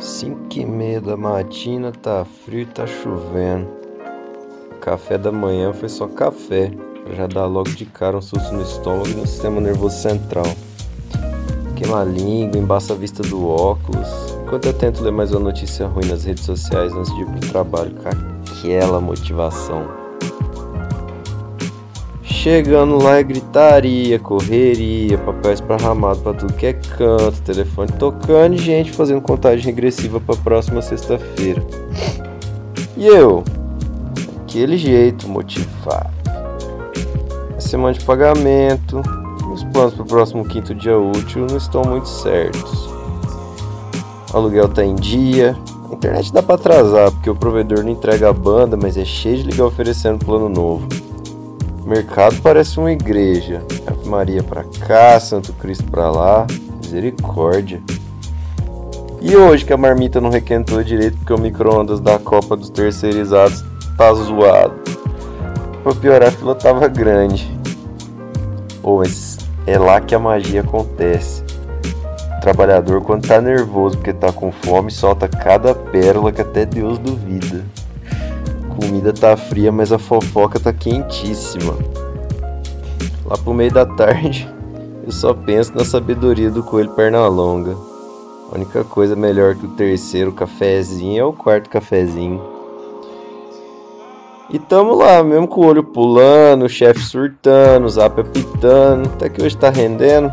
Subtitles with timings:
[0.00, 3.68] Cinco e meia da matina, tá frio e tá chovendo.
[4.80, 6.72] Café da manhã foi só café,
[7.04, 10.46] pra já dar logo de cara um susto no estômago e no sistema nervoso central.
[11.76, 14.08] Queima a língua, embaça a vista do óculos.
[14.42, 17.50] Enquanto eu tento ler mais uma notícia ruim nas redes sociais antes de ir pro
[17.50, 19.99] trabalho com aquela motivação.
[22.42, 28.56] Chegando lá é gritaria, correria, papel esparramado pra tudo que é canto, telefone tocando e
[28.56, 31.62] gente fazendo contagem regressiva pra próxima sexta-feira.
[32.96, 33.44] E eu,
[34.40, 36.08] aquele jeito, motivado.
[37.58, 39.02] Semana de pagamento,
[39.52, 42.86] os planos pro próximo quinto dia útil não estão muito certos.
[44.32, 45.54] O aluguel tá em dia,
[45.90, 49.36] a internet dá pra atrasar porque o provedor não entrega a banda, mas é cheio
[49.36, 51.09] de ligar oferecendo plano novo.
[51.90, 53.64] Mercado parece uma igreja.
[53.84, 56.46] Ave Maria para cá, Santo Cristo para lá.
[56.80, 57.82] Misericórdia.
[59.20, 63.64] E hoje que a marmita não requentou direito porque o micro-ondas da Copa dos Terceirizados
[63.96, 64.74] tá zoado.
[65.82, 67.50] Pra piorar, a fila tava grande.
[68.80, 71.42] Pô, mas é lá que a magia acontece.
[72.36, 77.00] O trabalhador, quando tá nervoso porque tá com fome, solta cada pérola que até Deus
[77.00, 77.64] duvida
[78.80, 81.74] comida tá fria, mas a fofoca tá quentíssima.
[83.26, 84.48] Lá pro meio da tarde,
[85.04, 87.76] eu só penso na sabedoria do coelho Pernalonga.
[88.50, 92.40] A única coisa melhor que o terceiro cafezinho é o quarto cafezinho.
[94.48, 99.28] E tamo lá, mesmo com o olho pulando, o chefe surtando, o zap apitando, até
[99.28, 100.32] que hoje tá rendendo.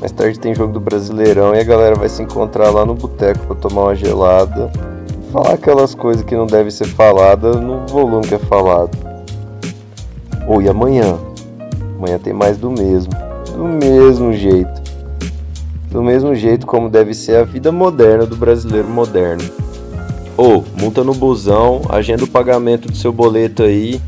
[0.00, 3.46] Mais tarde tem jogo do Brasileirão e a galera vai se encontrar lá no boteco
[3.46, 4.72] pra tomar uma gelada
[5.32, 8.90] falar aquelas coisas que não devem ser faladas no volume que é falado.
[10.46, 11.18] Ou e amanhã?
[11.96, 13.12] Amanhã tem mais do mesmo.
[13.56, 14.82] Do mesmo jeito.
[15.90, 19.42] Do mesmo jeito como deve ser a vida moderna do brasileiro moderno.
[20.36, 24.00] Ou, multa no busão, agenda o pagamento do seu boleto aí,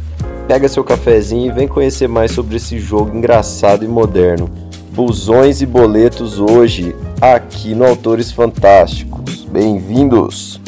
[0.47, 4.51] pega seu cafezinho e vem conhecer mais sobre esse jogo engraçado e moderno.
[4.93, 9.45] Busões e boletos hoje, aqui no Autores Fantásticos.
[9.45, 10.64] Bem-vindos!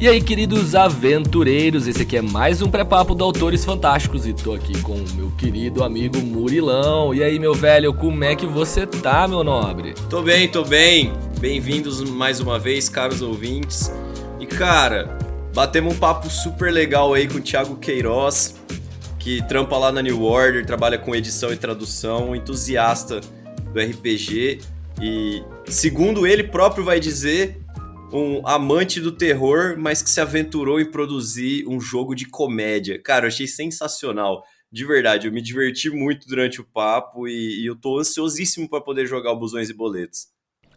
[0.00, 4.54] E aí, queridos aventureiros, esse aqui é mais um pré-papo do Autores Fantásticos e tô
[4.54, 7.14] aqui com o meu querido amigo Murilão.
[7.14, 9.92] E aí, meu velho, como é que você tá, meu nobre?
[10.08, 11.12] Tô bem, tô bem.
[11.38, 13.92] Bem-vindos mais uma vez, caros ouvintes.
[14.40, 15.18] E cara,
[15.54, 18.54] batemos um papo super legal aí com o Thiago Queiroz,
[19.18, 23.20] que trampa lá na New Order, trabalha com edição e tradução, entusiasta
[23.70, 24.60] do RPG
[25.02, 27.59] e, segundo ele próprio vai dizer,
[28.12, 33.00] um amante do terror, mas que se aventurou em produzir um jogo de comédia.
[33.00, 34.42] Cara, eu achei sensacional.
[34.70, 38.80] De verdade, eu me diverti muito durante o papo e, e eu tô ansiosíssimo para
[38.80, 40.28] poder jogar o Busões e Boletos.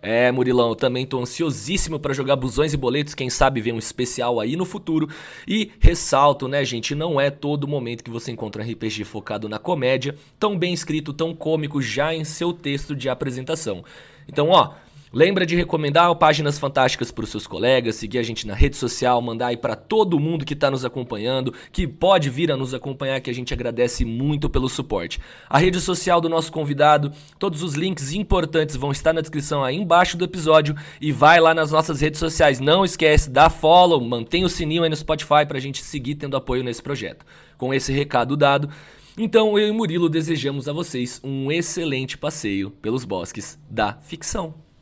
[0.01, 3.79] É, Murilão, eu também tô ansiosíssimo para jogar Busões e Boletos, quem sabe ver um
[3.79, 5.07] especial aí no futuro.
[5.47, 9.57] E ressalto, né, gente, não é todo momento que você encontra um RPG focado na
[9.57, 13.83] comédia, tão bem escrito, tão cômico já em seu texto de apresentação.
[14.27, 14.73] Então, ó,
[15.15, 19.21] Lembra de recomendar Páginas Fantásticas para os seus colegas, seguir a gente na rede social,
[19.21, 23.21] mandar aí para todo mundo que está nos acompanhando, que pode vir a nos acompanhar,
[23.21, 25.19] que a gente agradece muito pelo suporte.
[25.47, 29.75] A rede social do nosso convidado, todos os links importantes vão estar na descrição aí
[29.75, 32.59] embaixo do episódio e vai lá nas nossas redes sociais.
[32.59, 36.35] Não esquece, dá follow, mantém o sininho aí no Spotify para a gente seguir tendo
[36.35, 37.23] apoio nesse projeto.
[37.55, 38.67] Com esse recado dado,
[39.15, 44.72] então eu e Murilo desejamos a vocês um excelente passeio pelos bosques da ficção.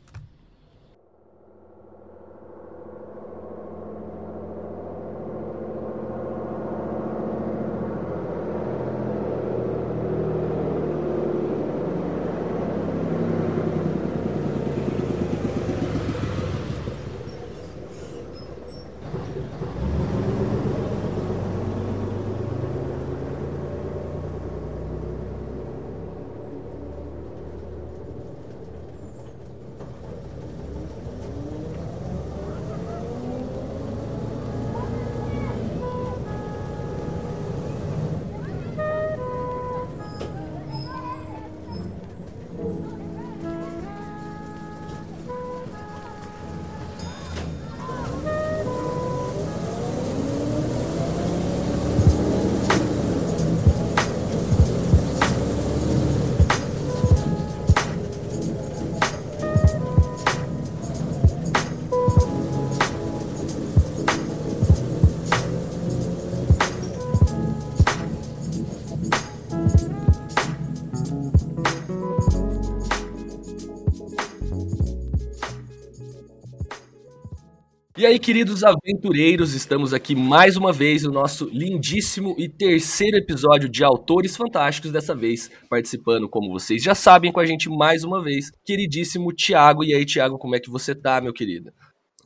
[78.02, 83.68] E aí, queridos aventureiros, estamos aqui mais uma vez no nosso lindíssimo e terceiro episódio
[83.68, 88.20] de Autores Fantásticos, dessa vez participando, como vocês já sabem, com a gente mais uma
[88.20, 89.84] vez, queridíssimo Tiago.
[89.84, 91.72] E aí, Tiago, como é que você tá, meu querido?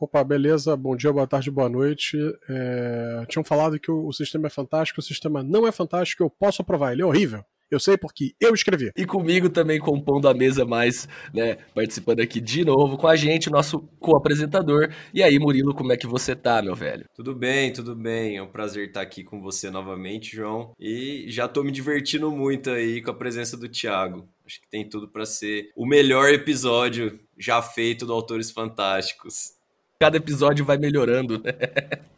[0.00, 0.74] Opa, beleza?
[0.78, 2.16] Bom dia, boa tarde, boa noite.
[2.48, 3.26] É...
[3.28, 6.62] Tinham falado que o, o sistema é fantástico, o sistema não é fantástico, eu posso
[6.62, 7.44] aprovar, ele é horrível.
[7.70, 8.90] Eu sei porque eu escrevi.
[8.96, 13.50] E comigo também compondo a mesa mais, né, participando aqui de novo com a gente,
[13.50, 14.90] nosso co-apresentador.
[15.12, 17.04] E aí, Murilo, como é que você tá, meu velho?
[17.14, 18.36] Tudo bem, tudo bem.
[18.36, 20.72] É um prazer estar aqui com você novamente, João.
[20.78, 24.28] E já tô me divertindo muito aí com a presença do Thiago.
[24.46, 29.52] Acho que tem tudo para ser o melhor episódio já feito do Autores Fantásticos.
[29.98, 31.52] Cada episódio vai melhorando, né?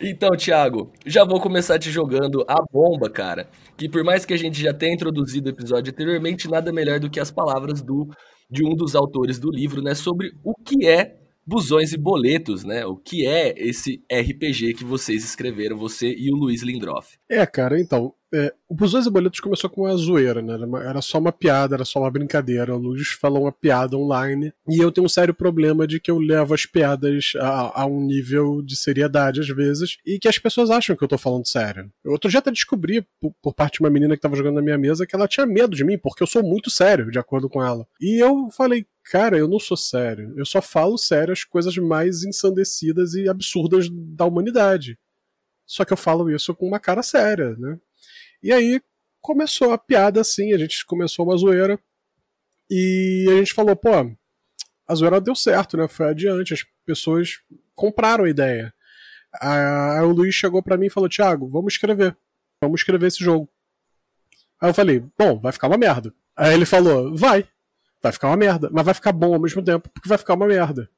[0.00, 3.48] Então, Thiago, já vou começar te jogando a bomba, cara.
[3.76, 7.10] Que por mais que a gente já tenha introduzido o episódio anteriormente, nada melhor do
[7.10, 8.08] que as palavras do,
[8.50, 9.94] de um dos autores do livro, né?
[9.94, 11.17] Sobre o que é
[11.48, 12.84] busões e boletos, né?
[12.84, 17.16] O que é esse RPG que vocês escreveram, você e o Luiz Lindroff?
[17.26, 20.58] É, cara, então, é, o Busões e Boletos começou com uma zoeira, né?
[20.84, 22.74] Era só uma piada, era só uma brincadeira.
[22.74, 24.52] O Luiz falou uma piada online.
[24.68, 28.04] E eu tenho um sério problema de que eu levo as piadas a, a, um
[28.04, 31.90] nível de seriedade, às vezes, e que as pessoas acham que eu tô falando sério.
[32.04, 34.78] Outro dia até descobri, por, por parte de uma menina que tava jogando na minha
[34.78, 37.62] mesa, que ela tinha medo de mim, porque eu sou muito sério, de acordo com
[37.62, 37.86] ela.
[37.98, 40.34] E eu falei, cara, eu não sou sério.
[40.36, 44.98] Eu só falo sério as coisas mais ensandecidas e absurdas da humanidade.
[45.66, 47.78] Só que eu falo isso com uma cara séria, né?
[48.42, 48.80] E aí
[49.20, 51.78] começou a piada assim, a gente começou uma zoeira
[52.70, 53.90] e a gente falou, pô,
[54.86, 55.88] a zoeira deu certo, né?
[55.88, 57.40] Foi adiante, as pessoas
[57.74, 58.72] compraram a ideia.
[59.40, 62.16] Aí o Luiz chegou para mim e falou: Thiago, vamos escrever.
[62.60, 63.48] Vamos escrever esse jogo.
[64.60, 66.14] Aí eu falei: Bom, vai ficar uma merda.
[66.36, 67.46] Aí ele falou: Vai.
[68.02, 68.68] Vai ficar uma merda.
[68.72, 70.88] Mas vai ficar bom ao mesmo tempo, porque vai ficar uma merda.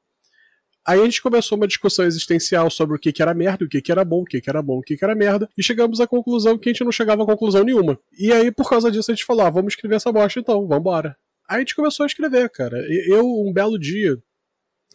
[0.85, 3.81] Aí a gente começou uma discussão existencial sobre o que, que era merda, o que,
[3.81, 6.01] que era bom, o que, que era bom, o que, que era merda, e chegamos
[6.01, 7.99] à conclusão que a gente não chegava a conclusão nenhuma.
[8.17, 11.15] E aí, por causa disso, a gente falou: ah, vamos escrever essa bosta então, vambora.
[11.47, 12.77] Aí a gente começou a escrever, cara.
[13.07, 14.17] Eu, um belo dia.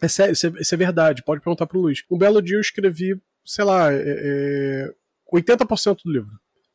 [0.01, 2.03] É sério, isso é, isso é verdade, pode perguntar pro Luiz.
[2.11, 4.93] Um belo dia eu escrevi, sei lá, é, é,
[5.33, 6.31] 80% do livro.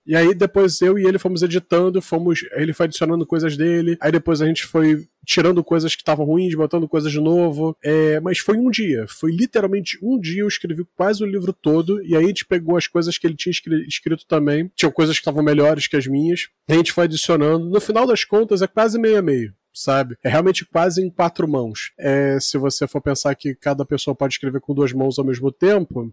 [0.06, 4.10] E aí depois eu e ele fomos editando, fomos, ele foi adicionando coisas dele, aí
[4.10, 7.76] depois a gente foi tirando coisas que estavam ruins, botando coisas de novo.
[7.82, 12.02] É, mas foi um dia, foi literalmente um dia eu escrevi quase o livro todo,
[12.04, 13.52] e aí a gente pegou as coisas que ele tinha
[13.86, 17.68] escrito também, tinham coisas que estavam melhores que as minhas, a gente foi adicionando.
[17.68, 20.16] No final das contas é quase meio a meio sabe?
[20.22, 21.92] É realmente quase em quatro mãos.
[21.98, 25.50] É, se você for pensar que cada pessoa pode escrever com duas mãos ao mesmo
[25.50, 26.12] tempo,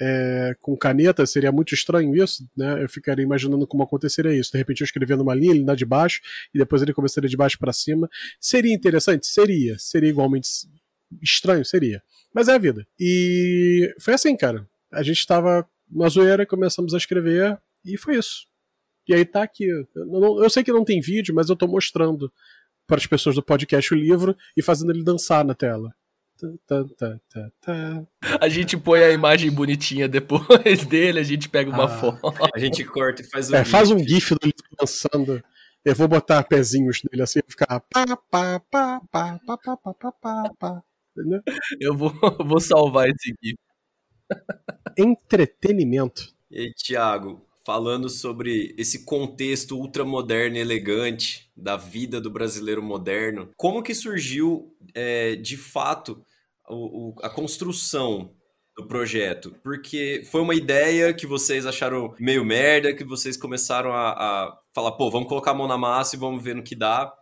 [0.00, 2.82] é, com caneta, seria muito estranho isso, né?
[2.82, 4.52] Eu ficaria imaginando como aconteceria isso.
[4.52, 6.20] De repente eu escrevendo uma linha, ele dá de baixo,
[6.54, 8.08] e depois ele começaria de baixo para cima.
[8.40, 9.26] Seria interessante?
[9.26, 9.78] Seria.
[9.78, 10.48] Seria igualmente
[11.22, 11.64] estranho?
[11.64, 12.02] Seria.
[12.34, 12.86] Mas é a vida.
[12.98, 14.68] E foi assim, cara.
[14.92, 18.46] A gente estava na zoeira, começamos a escrever, e foi isso.
[19.08, 19.64] E aí tá aqui.
[19.64, 22.30] Eu, não, eu sei que não tem vídeo, mas eu tô mostrando
[22.86, 25.94] para as pessoas do podcast o livro e fazendo ele dançar na tela.
[28.40, 32.20] A gente põe a imagem bonitinha depois dele, a gente pega uma ah, foto.
[32.54, 33.70] A gente corta e faz um é, GIF.
[33.70, 35.42] Faz um GIF do livro dançando.
[35.84, 40.12] Eu vou botar pezinhos nele assim, ficar pá, pá, pá, pá, pá, pá, pá, pá,
[40.12, 40.82] pá, pá.
[41.80, 42.12] Eu vou,
[42.44, 43.58] vou salvar esse GIF.
[44.98, 46.34] Entretenimento.
[46.50, 53.50] E Thiago, falando sobre esse contexto ultramoderno e elegante da vida do brasileiro moderno.
[53.56, 56.22] Como que surgiu, é, de fato,
[56.68, 58.30] o, o, a construção
[58.76, 59.52] do projeto?
[59.64, 64.92] Porque foi uma ideia que vocês acharam meio merda, que vocês começaram a, a falar,
[64.92, 67.12] pô, vamos colocar a mão na massa e vamos ver no que dá.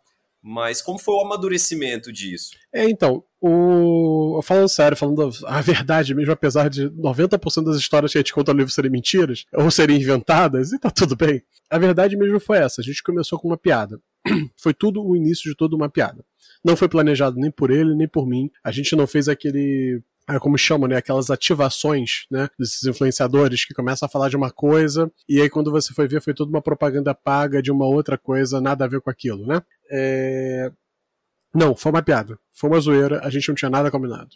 [0.47, 2.51] Mas como foi o amadurecimento disso?
[2.71, 4.39] É, então, o...
[4.43, 8.53] falando sério, falando a verdade mesmo, apesar de 90% das histórias que a gente conta
[8.53, 11.43] no livro serem mentiras, ou serem inventadas, e tá tudo bem.
[11.71, 12.83] A verdade mesmo foi essa.
[12.83, 13.99] A gente começou com uma piada.
[14.61, 16.23] foi tudo o início de toda uma piada.
[16.63, 18.51] Não foi planejado nem por ele, nem por mim.
[18.63, 23.75] A gente não fez aquele é como chamam, né, aquelas ativações, né, desses influenciadores que
[23.75, 26.63] começam a falar de uma coisa e aí quando você foi ver foi toda uma
[26.63, 29.63] propaganda paga de uma outra coisa, nada a ver com aquilo, né?
[29.91, 30.73] É...
[31.55, 34.31] Não, foi uma piada, foi uma zoeira, a gente não tinha nada combinado.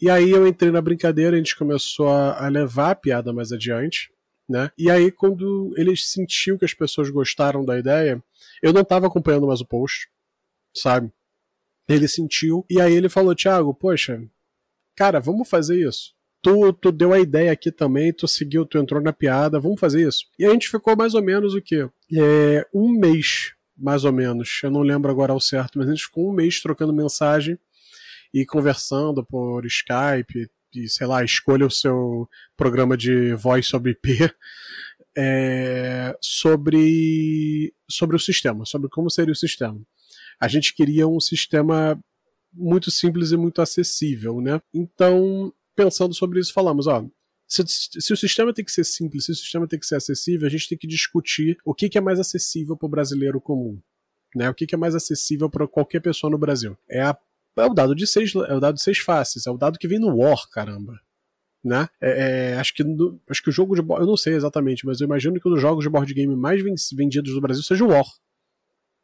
[0.00, 4.10] E aí eu entrei na brincadeira, a gente começou a, levar a piada mais adiante,
[4.48, 4.70] né?
[4.76, 8.22] E aí quando ele sentiu que as pessoas gostaram da ideia,
[8.62, 10.08] eu não estava acompanhando mais o post,
[10.74, 11.12] sabe?
[11.88, 14.20] Ele sentiu e aí ele falou, Thiago, poxa,
[14.94, 16.12] cara, vamos fazer isso.
[16.42, 20.06] Tu, tu deu a ideia aqui também, tu seguiu, tu entrou na piada, vamos fazer
[20.06, 20.24] isso.
[20.38, 21.88] E a gente ficou mais ou menos o quê?
[22.12, 24.60] É, um mês, mais ou menos.
[24.62, 27.58] Eu não lembro agora ao certo, mas a gente ficou um mês trocando mensagem
[28.34, 34.32] e conversando por Skype, e, sei lá, escolha o seu programa de voz sobre IP
[35.16, 39.80] é, sobre, sobre o sistema, sobre como seria o sistema.
[40.40, 42.02] A gente queria um sistema
[42.52, 44.60] muito simples e muito acessível, né?
[44.72, 47.04] Então, pensando sobre isso, falamos, ó,
[47.48, 50.46] se, se, o sistema tem que ser simples, se o sistema tem que ser acessível,
[50.46, 53.80] a gente tem que discutir o que, que é mais acessível para o brasileiro comum.
[54.34, 54.48] Né?
[54.48, 56.78] O que, que é mais acessível para qualquer pessoa no Brasil?
[56.88, 57.16] É, a,
[57.58, 59.88] é o dado de seis, é o dado de seis faces, é o dado que
[59.88, 60.98] vem no War, caramba
[61.64, 61.88] né?
[62.00, 65.00] É, é, acho, que no, acho que o jogo de eu não sei exatamente, mas
[65.00, 66.60] eu imagino que um dos jogos de board game mais
[66.92, 68.04] vendidos do Brasil seja o War,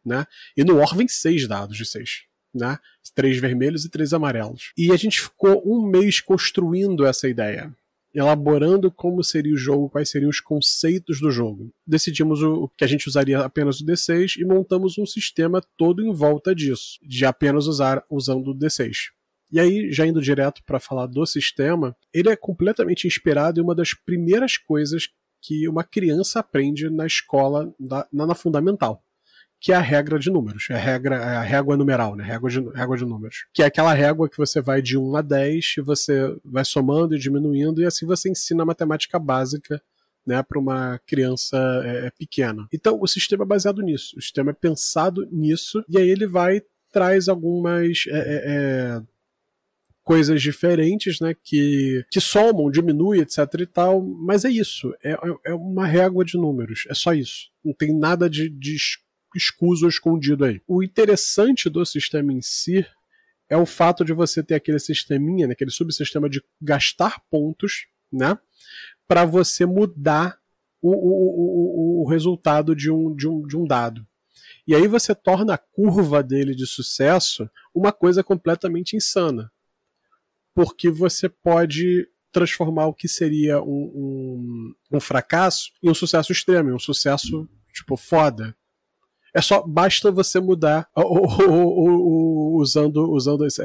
[0.04, 0.26] né?
[0.56, 2.24] E no War vem seis dados de seis,
[2.58, 2.78] né?
[3.14, 4.72] Três vermelhos e três amarelos.
[4.76, 7.74] E a gente ficou um mês construindo essa ideia,
[8.14, 11.70] elaborando como seria o jogo, quais seriam os conceitos do jogo.
[11.86, 16.12] Decidimos o, que a gente usaria apenas o D6 e montamos um sistema todo em
[16.12, 19.10] volta disso, de apenas usar usando o D6.
[19.50, 23.74] E aí, já indo direto para falar do sistema, ele é completamente inspirado em uma
[23.74, 25.08] das primeiras coisas
[25.40, 29.02] que uma criança aprende na escola, na, na fundamental,
[29.60, 32.24] que é a regra de números, é a regra, é a régua numeral, né?
[32.24, 33.46] Régua de, régua de números.
[33.52, 37.16] Que é aquela régua que você vai de 1 a 10 e você vai somando
[37.16, 39.82] e diminuindo, e assim você ensina a matemática básica
[40.28, 42.68] né, para uma criança é, é, pequena.
[42.72, 46.62] Então, o sistema é baseado nisso, o sistema é pensado nisso, e aí ele vai
[46.90, 49.02] traz algumas é, é, é
[50.02, 55.54] coisas diferentes, né, que, que somam, diminuem, etc e tal, mas é isso, é, é
[55.54, 57.50] uma régua de números, é só isso.
[57.62, 58.74] Não tem nada de, de
[59.38, 60.60] escuso ou escondido aí.
[60.66, 62.86] O interessante do sistema em si
[63.48, 68.38] é o fato de você ter aquele sisteminha, né, aquele subsistema de gastar pontos, né,
[69.06, 70.38] para você mudar
[70.82, 74.06] o, o, o, o resultado de um, de, um, de um dado.
[74.66, 79.50] E aí você torna a curva dele de sucesso uma coisa completamente insana
[80.58, 86.74] porque você pode transformar o que seria um, um, um fracasso em um sucesso extremo,
[86.74, 88.56] um sucesso tipo foda.
[89.34, 93.62] É só basta você mudar usando usando, usando essa,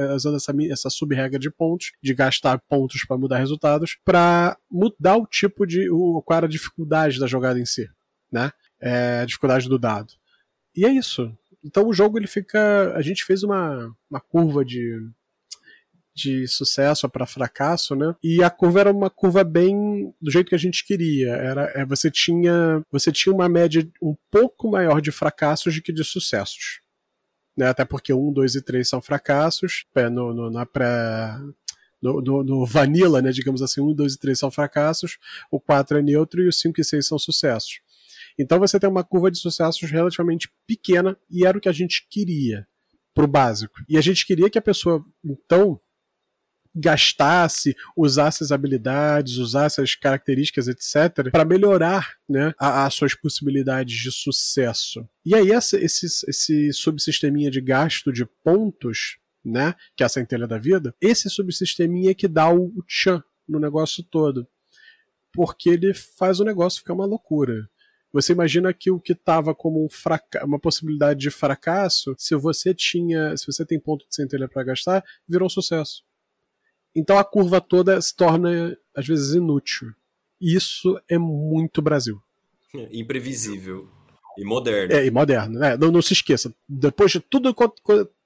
[0.69, 5.89] essa sub-regra de pontos, de gastar pontos para mudar resultados, para mudar o tipo de
[5.89, 7.89] o, qual era a dificuldade da jogada em si,
[8.31, 8.51] né?
[8.79, 10.13] É, a dificuldade do dado.
[10.75, 11.35] E é isso.
[11.63, 14.99] Então o jogo ele fica, a gente fez uma, uma curva de
[16.15, 18.15] de sucesso para fracasso, né?
[18.23, 21.31] E a curva era uma curva bem do jeito que a gente queria.
[21.31, 25.91] Era, é, você tinha você tinha uma média um pouco maior de fracassos do que
[25.91, 26.81] de sucessos.
[27.57, 27.67] Né?
[27.67, 29.85] Até porque um, dois e três são fracassos.
[29.95, 31.37] É, no, no, na pré
[32.01, 35.17] no, no, no, Vanilla, né, digamos assim, 1, 2 e 3 são fracassos,
[35.49, 37.79] o 4 é neutro e o 5 e 6 são sucessos.
[38.37, 42.05] Então você tem uma curva de sucessos relativamente pequena e era o que a gente
[42.09, 42.67] queria
[43.13, 43.75] pro básico.
[43.87, 45.79] E a gente queria que a pessoa, então,
[46.75, 54.11] gastasse, usasse as habilidades, usasse as características, etc., para melhorar né, as suas possibilidades de
[54.11, 55.07] sucesso.
[55.25, 60.47] E aí, essa, esse, esse subsisteminha de gasto de pontos, né, que é a centelha
[60.47, 64.47] da vida, esse subsisteminha é que dá o, o tchan no negócio todo.
[65.31, 67.67] Porque ele faz o negócio ficar uma loucura.
[68.11, 69.87] Você imagina que o que estava como um
[70.43, 75.03] uma possibilidade de fracasso, se você tinha, se você tem ponto de centelha para gastar,
[75.27, 76.03] virou um sucesso.
[76.95, 79.93] Então a curva toda se torna, às vezes, inútil.
[80.39, 82.21] E isso é muito Brasil.
[82.91, 83.87] Imprevisível.
[84.37, 84.93] E moderno.
[84.93, 85.59] É, e moderno.
[85.59, 85.77] Né?
[85.77, 86.53] Não, não se esqueça.
[86.67, 87.53] Depois de tudo,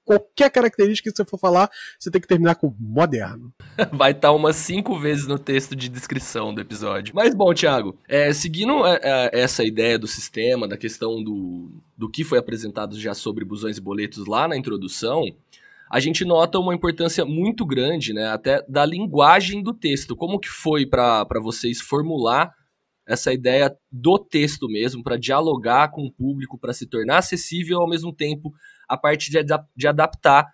[0.08, 3.52] qualquer característica que você for falar, você tem que terminar com moderno.
[3.92, 7.14] Vai estar tá umas cinco vezes no texto de descrição do episódio.
[7.14, 12.08] Mas bom, Thiago, é, seguindo é, é, essa ideia do sistema, da questão do, do
[12.08, 15.24] que foi apresentado já sobre busões e boletos lá na introdução,
[15.90, 20.16] a gente nota uma importância muito grande, né, até da linguagem do texto.
[20.16, 22.52] Como que foi para vocês formular
[23.06, 27.88] essa ideia do texto mesmo, para dialogar com o público, para se tornar acessível ao
[27.88, 28.52] mesmo tempo
[28.86, 29.38] a parte de,
[29.74, 30.46] de adaptar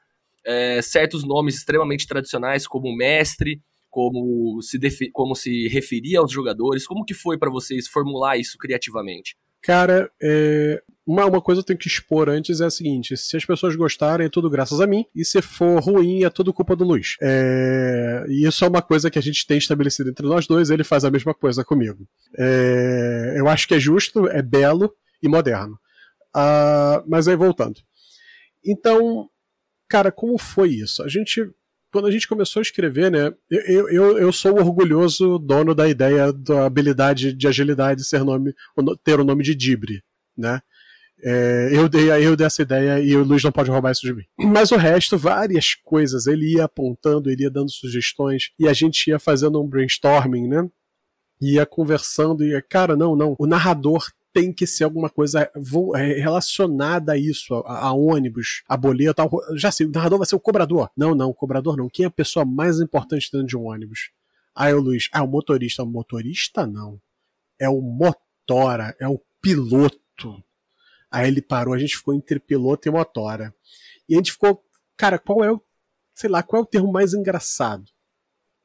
[0.46, 3.60] é, certos nomes extremamente tradicionais, como mestre,
[3.90, 6.86] como se, como se referia aos jogadores?
[6.86, 9.36] Como que foi para vocês formular isso criativamente?
[9.64, 13.46] Cara, é, uma, uma coisa eu tenho que expor antes é a seguinte: se as
[13.46, 16.84] pessoas gostarem, é tudo graças a mim, e se for ruim, é tudo culpa do
[16.84, 17.16] Luiz.
[17.22, 20.84] É, e isso é uma coisa que a gente tem estabelecido entre nós dois, ele
[20.84, 22.06] faz a mesma coisa comigo.
[22.36, 25.78] É, eu acho que é justo, é belo e moderno.
[26.36, 27.80] Uh, mas aí voltando.
[28.62, 29.30] Então,
[29.88, 31.02] cara, como foi isso?
[31.02, 31.48] A gente
[31.94, 36.32] quando a gente começou a escrever, né, eu, eu, eu sou orgulhoso dono da ideia
[36.32, 38.52] da habilidade de agilidade ser nome,
[39.04, 40.02] ter o nome de Dibre,
[40.36, 40.60] né?
[41.22, 44.12] É, eu, dei, eu dei essa ideia e o Luiz não pode roubar isso de
[44.12, 44.24] mim.
[44.36, 46.26] Mas o resto, várias coisas.
[46.26, 50.68] Ele ia apontando, ele ia dando sugestões e a gente ia fazendo um brainstorming, né?
[51.40, 53.36] Ia conversando e, cara, não, não.
[53.38, 55.48] O narrador tem que ser alguma coisa
[55.94, 59.22] é, relacionada a isso, a, a ônibus, a boleto.
[59.56, 60.90] já sei, o narrador vai ser o cobrador.
[60.96, 61.88] Não, não, o cobrador não.
[61.88, 64.10] Quem é a pessoa mais importante dentro de um ônibus?
[64.52, 65.84] Aí o Luiz, ah, o motorista.
[65.84, 67.00] O motorista não.
[67.58, 70.42] É o motora, é o piloto.
[71.08, 73.54] Aí ele parou, a gente ficou entre piloto e motora.
[74.08, 74.64] E a gente ficou,
[74.96, 75.62] cara, qual é o,
[76.12, 77.93] sei lá, qual é o termo mais engraçado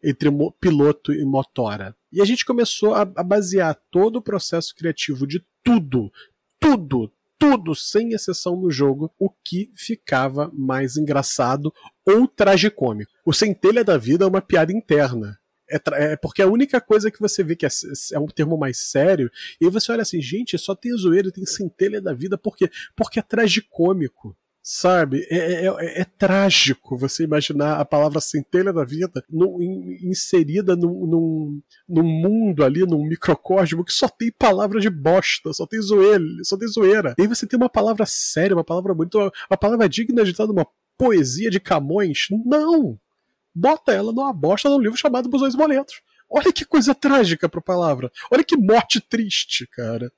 [0.03, 0.29] entre
[0.59, 1.95] piloto e motora?
[2.11, 6.11] E a gente começou a, a basear todo o processo criativo de tudo,
[6.59, 11.71] tudo, tudo, sem exceção no jogo, o que ficava mais engraçado
[12.05, 13.11] ou tragicômico.
[13.25, 15.39] O Centelha da Vida é uma piada interna.
[15.71, 17.69] É, é, porque a única coisa que você vê que é,
[18.13, 19.29] é, um termo mais sério,
[19.61, 22.69] e aí você olha assim, gente, só tem zoeira, tem centelha da vida, por quê?
[22.95, 24.35] Porque é tragicômico.
[24.61, 25.25] Sabe?
[25.31, 30.75] É, é, é, é, trágico você imaginar a palavra centelha da vida no, in, inserida
[30.75, 35.81] num, num, num, mundo ali, num microcosmo que só tem palavra de bosta, só tem
[35.81, 37.15] zoeira, só tem zoeira.
[37.17, 40.31] E aí você tem uma palavra séria, uma palavra bonita, uma, uma palavra digna de
[40.31, 42.27] estar numa poesia de Camões.
[42.45, 42.99] Não!
[43.59, 46.01] bota ela numa bosta num livro chamado Busões Boletos.
[46.29, 48.11] Olha que coisa trágica pra palavra.
[48.31, 50.11] Olha que morte triste, cara.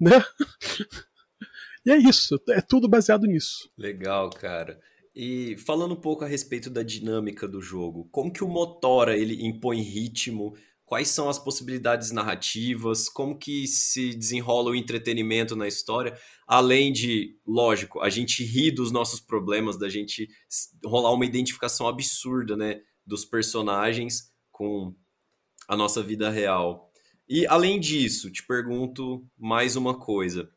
[0.00, 0.12] Né?
[1.84, 2.40] e é isso.
[2.50, 3.70] É tudo baseado nisso.
[3.76, 4.80] Legal, cara.
[5.14, 9.46] E falando um pouco a respeito da dinâmica do jogo, como que o Motora ele
[9.46, 16.16] impõe ritmo quais são as possibilidades narrativas, como que se desenrola o entretenimento na história,
[16.46, 20.28] além de, lógico, a gente rir dos nossos problemas, da gente
[20.84, 24.94] rolar uma identificação absurda, né, dos personagens com
[25.66, 26.90] a nossa vida real.
[27.28, 30.48] E além disso, te pergunto mais uma coisa.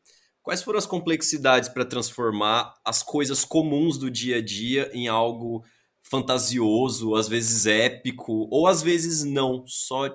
[0.42, 5.64] Quais foram as complexidades para transformar as coisas comuns do dia a dia em algo
[6.02, 10.08] fantasioso, às vezes épico, ou às vezes não, só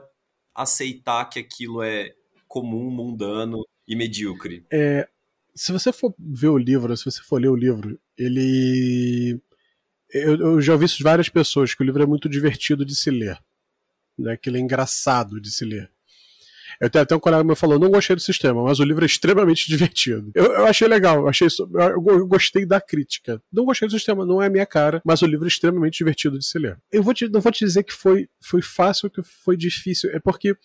[0.56, 2.14] aceitar que aquilo é
[2.48, 4.66] comum, mundano e medíocre.
[4.72, 5.08] É,
[5.56, 9.40] se você for ver o livro, se você for ler o livro, ele.
[10.10, 13.40] Eu, eu já ouvi várias pessoas que o livro é muito divertido de se ler.
[14.18, 15.92] Né, que ele é engraçado de se ler.
[16.80, 19.06] Eu tenho até um colega meu falou, não gostei do sistema, mas o livro é
[19.06, 20.32] extremamente divertido.
[20.34, 23.42] Eu, eu achei legal, eu achei eu, eu, gostei da crítica.
[23.52, 26.38] Não gostei do sistema, não é a minha cara, mas o livro é extremamente divertido
[26.38, 26.78] de se ler.
[26.92, 30.20] Eu vou te, não vou te dizer que foi, foi fácil que foi difícil, é
[30.20, 30.56] porque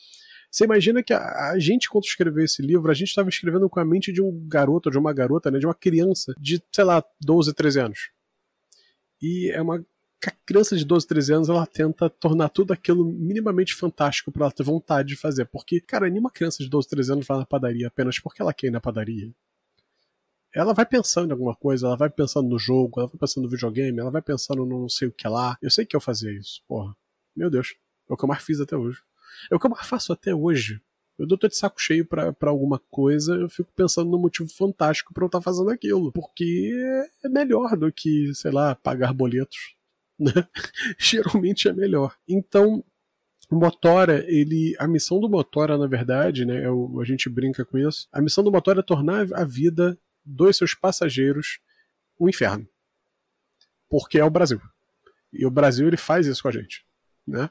[0.50, 3.80] você imagina que a, a, gente, quando escreveu esse livro, a gente estava escrevendo com
[3.80, 7.04] a mente de um garoto, de uma garota, né, de uma criança de, sei lá,
[7.20, 7.98] 12, 13 anos.
[9.20, 9.84] E é uma
[10.26, 14.52] a criança de 12, 13 anos ela tenta tornar tudo aquilo minimamente fantástico para ela
[14.52, 15.44] ter vontade de fazer.
[15.44, 18.66] Porque, cara, nenhuma criança de 12, 13 anos vai na padaria apenas porque ela quer
[18.66, 19.32] ir na padaria.
[20.52, 23.50] Ela vai pensando em alguma coisa, ela vai pensando no jogo, ela vai pensando no
[23.50, 25.56] videogame, ela vai pensando no não sei o que lá.
[25.62, 26.96] Eu sei que eu fazia isso, porra.
[27.36, 27.76] Meu Deus.
[28.08, 29.00] É o que eu mais fiz até hoje.
[29.50, 30.80] É o que eu mais faço até hoje.
[31.18, 35.24] Eu tô de saco cheio para alguma coisa, eu fico pensando no motivo fantástico para
[35.24, 36.12] eu estar tá fazendo aquilo.
[36.12, 36.72] Porque
[37.24, 39.77] é melhor do que, sei lá, pagar boletos
[40.18, 40.32] né?
[40.98, 42.16] geralmente é melhor.
[42.28, 42.84] Então,
[43.50, 47.64] o Motora, ele, a missão do Motora, na verdade, né, é o, a gente brinca
[47.64, 51.60] com isso, a missão do Motora é tornar a vida dos seus passageiros
[52.20, 52.68] um inferno.
[53.88, 54.60] Porque é o Brasil.
[55.32, 56.84] E o Brasil ele faz isso com a gente,
[57.26, 57.48] né?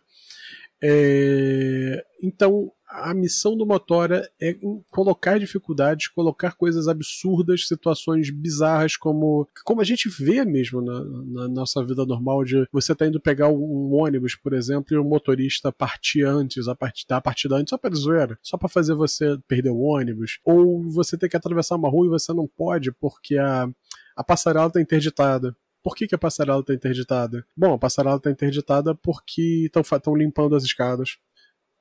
[0.81, 4.55] É, então, a missão do Motora é
[4.89, 11.47] colocar dificuldades, colocar coisas absurdas, situações bizarras, como, como a gente vê mesmo na, na
[11.49, 15.71] nossa vida normal, de você tá indo pegar um, ônibus, por exemplo, e o motorista
[15.71, 19.71] partir antes, a partir da partida antes, só para zoeira, só para fazer você perder
[19.71, 23.69] o ônibus, ou você ter que atravessar uma rua e você não pode porque a,
[24.15, 25.55] a passarela tá interditada.
[25.87, 27.47] Por que, que a passarela está interditada?
[27.55, 31.17] Bom, a passarela está interditada porque estão limpando as escadas.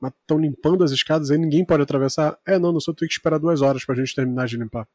[0.01, 2.39] Mas estão limpando as escadas e ninguém pode atravessar.
[2.47, 4.87] É, não, não só tem que esperar duas horas para a gente terminar de limpar.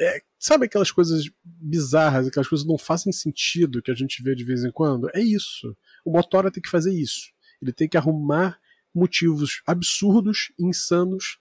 [0.00, 4.34] É, sabe aquelas coisas bizarras, aquelas coisas que não fazem sentido que a gente vê
[4.34, 5.10] de vez em quando?
[5.12, 5.76] É isso.
[6.02, 7.30] O motora tem que fazer isso.
[7.60, 8.58] Ele tem que arrumar
[8.94, 11.38] motivos absurdos, insanos,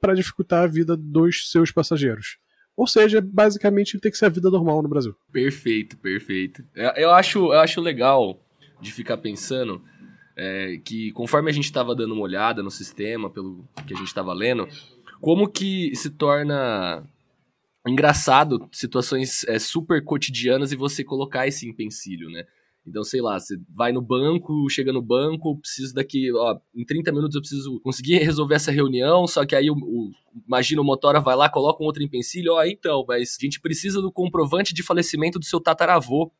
[0.00, 2.38] para dificultar a vida dos seus passageiros.
[2.76, 5.14] Ou seja, basicamente tem que ser a vida normal no Brasil.
[5.32, 6.64] Perfeito, perfeito.
[6.96, 8.40] Eu acho, eu acho legal
[8.80, 9.82] de ficar pensando
[10.36, 14.08] é, que conforme a gente estava dando uma olhada no sistema, pelo que a gente
[14.08, 14.68] estava lendo,
[15.20, 17.04] como que se torna
[17.86, 22.44] engraçado situações é, super cotidianas e você colocar esse empecilho, né?
[22.86, 27.12] Então, sei lá, você vai no banco, chega no banco, preciso daqui, ó, em 30
[27.12, 30.10] minutos eu preciso conseguir resolver essa reunião, só que aí o, o
[30.46, 34.02] imagina o motora vai lá, coloca um outro empecilho, ó, então, mas a gente precisa
[34.02, 36.30] do comprovante de falecimento do seu tataravô.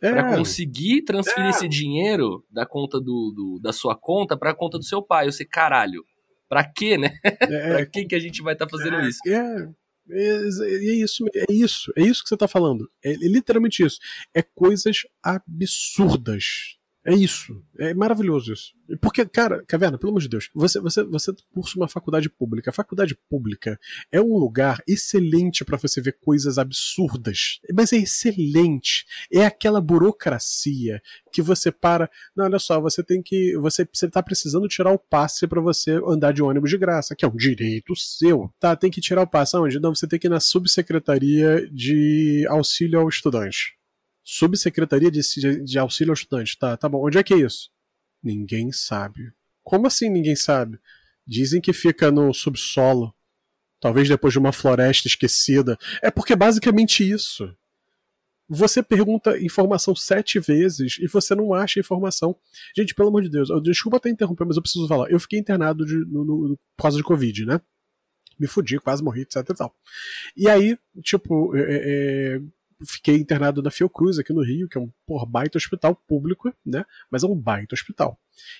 [0.00, 0.12] É.
[0.12, 1.50] Para conseguir transferir é.
[1.50, 5.26] esse dinheiro da conta do, do da sua conta para a conta do seu pai.
[5.26, 6.04] Eu sei, caralho,
[6.48, 7.18] pra quê, né?
[7.24, 7.34] É.
[7.74, 9.18] pra que, que a gente vai estar tá fazendo é, isso?
[9.26, 9.68] É.
[10.10, 12.90] É, isso, é isso, é isso que você está falando.
[13.04, 13.98] É, é literalmente isso.
[14.34, 16.77] É coisas absurdas.
[17.08, 17.58] É isso.
[17.78, 18.74] É maravilhoso isso.
[19.00, 22.68] Porque, cara, Caverna, pelo amor de Deus, você, você, você cursa uma faculdade pública.
[22.68, 23.80] A faculdade pública
[24.12, 27.60] é um lugar excelente para você ver coisas absurdas.
[27.74, 29.06] Mas é excelente.
[29.32, 31.00] É aquela burocracia
[31.32, 32.10] que você para.
[32.36, 33.56] Não, olha só, você tem que.
[33.56, 37.24] Você, você tá precisando tirar o passe para você andar de ônibus de graça, que
[37.24, 38.52] é um direito seu.
[38.60, 39.56] Tá, tem que tirar o passe.
[39.56, 39.80] Aonde?
[39.80, 43.77] Não, você tem que ir na subsecretaria de auxílio ao estudante.
[44.30, 45.22] Subsecretaria de,
[45.64, 46.58] de, Auxílio ao Estudante.
[46.58, 47.02] Tá, tá bom.
[47.06, 47.70] Onde é que é isso?
[48.22, 49.32] Ninguém sabe.
[49.64, 50.78] Como assim ninguém sabe?
[51.26, 53.14] Dizem que fica no subsolo.
[53.80, 55.78] Talvez depois de uma floresta esquecida.
[56.02, 57.56] É porque é basicamente isso.
[58.46, 62.36] Você pergunta informação sete vezes e você não acha informação.
[62.76, 65.10] Gente, pelo amor de Deus, eu, desculpa até interromper, mas eu preciso falar.
[65.10, 67.62] Eu fiquei internado de, no, no, por causa de Covid, né?
[68.38, 69.74] Me fudi, quase morri, etc e tal.
[70.36, 71.62] E aí, tipo, é,
[72.36, 72.40] é,
[72.86, 76.84] fiquei internado na Fiocruz, aqui no Rio, que é um por baita hospital público, né?
[77.10, 78.18] Mas é um baita hospital.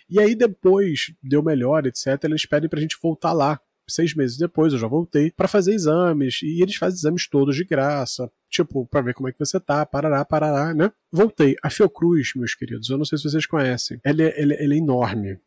[0.08, 3.60] E aí, depois deu melhor, etc., eles pedem pra gente voltar lá.
[3.90, 7.64] Seis meses depois eu já voltei para fazer exames, e eles fazem exames todos de
[7.64, 10.92] graça, tipo, para ver como é que você tá, parará, parará, né?
[11.10, 11.56] Voltei.
[11.62, 15.40] A Fiocruz, meus queridos, eu não sei se vocês conhecem, ela é, é, é enorme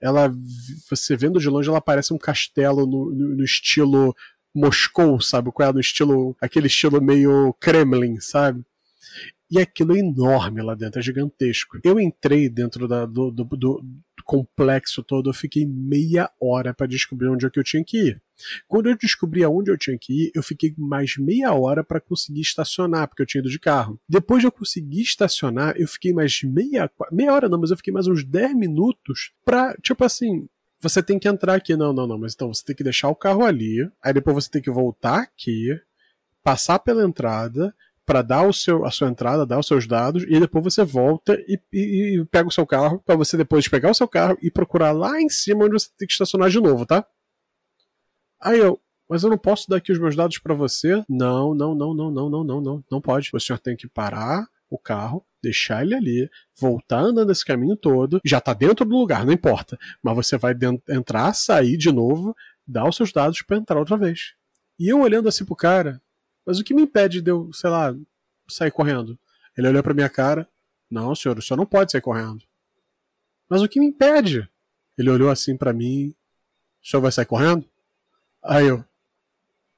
[0.00, 0.32] ela
[0.88, 4.14] você vendo de longe ela parece um castelo no, no, no, estilo
[4.58, 5.50] Moscou, sabe?
[5.52, 5.72] Qual é?
[5.72, 8.64] No estilo, aquele estilo meio Kremlin, sabe?
[9.50, 11.78] E aquilo é enorme lá dentro, é gigantesco.
[11.82, 13.82] Eu entrei dentro da, do, do, do,
[14.28, 18.22] complexo todo, eu fiquei meia hora para descobrir onde é que eu tinha que ir.
[18.68, 22.42] Quando eu descobri aonde eu tinha que ir, eu fiquei mais meia hora para conseguir
[22.42, 23.98] estacionar, porque eu tinha ido de carro.
[24.06, 27.92] Depois de eu conseguir estacionar, eu fiquei mais meia, meia hora não, mas eu fiquei
[27.92, 30.46] mais uns 10 minutos pra, tipo assim,
[30.80, 31.76] você tem que entrar aqui.
[31.76, 32.18] Não, não, não.
[32.18, 33.90] Mas então você tem que deixar o carro ali.
[34.02, 35.78] Aí depois você tem que voltar aqui,
[36.42, 37.74] passar pela entrada
[38.08, 41.34] para dar o seu, a sua entrada, dar os seus dados, e depois você volta
[41.46, 44.50] e, e, e pega o seu carro, para você depois pegar o seu carro e
[44.50, 47.06] procurar lá em cima onde você tem que estacionar de novo, tá?
[48.40, 51.04] Aí eu, mas eu não posso dar aqui os meus dados para você?
[51.06, 53.28] Não, não, não, não, não, não, não, não, não pode.
[53.30, 58.20] O senhor tem que parar o carro, deixar ele ali, voltar andando esse caminho todo,
[58.24, 59.78] já tá dentro do lugar, não importa.
[60.02, 60.54] Mas você vai
[60.88, 62.34] entrar, sair de novo,
[62.66, 64.34] dar os seus dados para entrar outra vez.
[64.78, 66.00] E eu olhando assim pro cara,
[66.46, 67.94] mas o que me impede de eu, sei lá,
[68.48, 69.18] sair correndo?
[69.56, 70.48] Ele olhou pra minha cara,
[70.90, 72.44] não, senhor, o senhor não pode sair correndo.
[73.48, 74.48] Mas o que me impede?
[74.96, 76.14] Ele olhou assim para mim,
[76.82, 77.68] o senhor vai sair correndo?
[78.42, 78.84] Aí eu,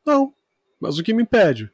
[0.05, 0.35] não,
[0.81, 1.71] mas o que me impede?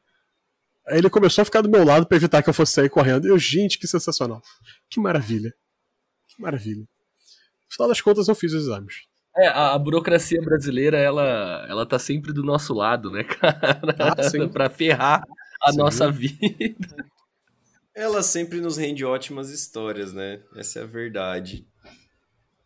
[0.89, 3.27] Aí ele começou a ficar do meu lado para evitar que eu fosse sair correndo.
[3.27, 4.41] Eu, gente, que sensacional.
[4.89, 5.53] Que maravilha.
[6.29, 6.83] Que maravilha.
[6.83, 8.95] No final das contas, eu fiz os exames.
[9.37, 13.81] É, a, a, burocracia brasileira, ela, ela tá sempre do nosso lado, né, cara?
[13.99, 14.15] Ah,
[14.49, 15.23] pra ferrar
[15.61, 15.79] a sim.
[15.79, 16.97] nossa vida.
[17.95, 20.41] Ela sempre nos rende ótimas histórias, né?
[20.55, 21.67] Essa é a verdade.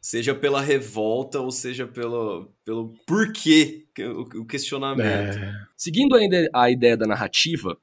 [0.00, 5.38] Seja pela revolta ou seja pelo, pelo porquê, o, o questionamento.
[5.38, 5.54] É.
[5.76, 7.76] Seguindo ainda a ideia da narrativa,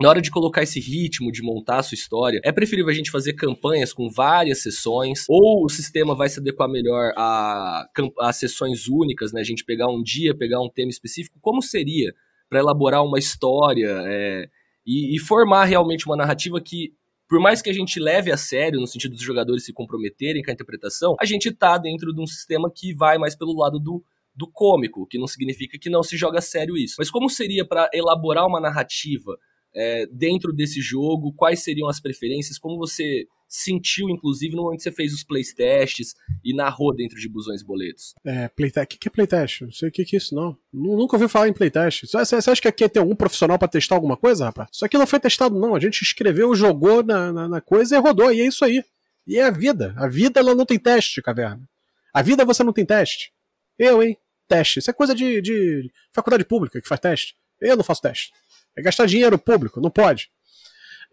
[0.00, 3.10] na hora de colocar esse ritmo, de montar a sua história, é preferível a gente
[3.10, 7.86] fazer campanhas com várias sessões, ou o sistema vai se adequar melhor a,
[8.20, 9.40] a sessões únicas, né?
[9.40, 11.38] A gente pegar um dia, pegar um tema específico.
[11.42, 12.14] Como seria
[12.48, 14.48] para elaborar uma história é,
[14.86, 16.94] e, e formar realmente uma narrativa que
[17.28, 20.50] por mais que a gente leve a sério, no sentido dos jogadores se comprometerem com
[20.50, 24.02] a interpretação, a gente tá dentro de um sistema que vai mais pelo lado do,
[24.34, 26.96] do cômico, que não significa que não se joga a sério isso.
[26.98, 29.38] Mas como seria para elaborar uma narrativa
[29.74, 34.84] é, dentro desse jogo, quais seriam as preferências, como você sentiu, inclusive, no momento que
[34.84, 38.14] você fez os playtests e narrou dentro de Busões Boletos?
[38.24, 38.84] É, playtest.
[38.84, 39.62] O que, que é playtest?
[39.62, 40.56] Não sei o que, que é isso, não.
[40.72, 42.06] Nunca ouvi falar em playtest.
[42.06, 44.68] Você acha que aqui tem algum profissional para testar alguma coisa, rapaz?
[44.72, 45.74] Isso aqui não foi testado, não.
[45.74, 48.84] A gente escreveu, jogou na, na, na, coisa e rodou, e é isso aí.
[49.26, 49.94] E é a vida.
[49.96, 51.68] A vida, ela não tem teste, caverna.
[52.14, 53.32] A vida você não tem teste.
[53.76, 54.16] Eu, hein?
[54.46, 54.78] Teste.
[54.78, 57.34] Isso é coisa de, de faculdade pública que faz teste.
[57.60, 58.30] Eu não faço teste.
[58.76, 60.30] É gastar dinheiro público, não pode.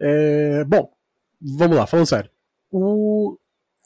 [0.00, 0.90] É, bom,
[1.40, 2.30] vamos lá, falando sério.
[2.70, 3.38] O,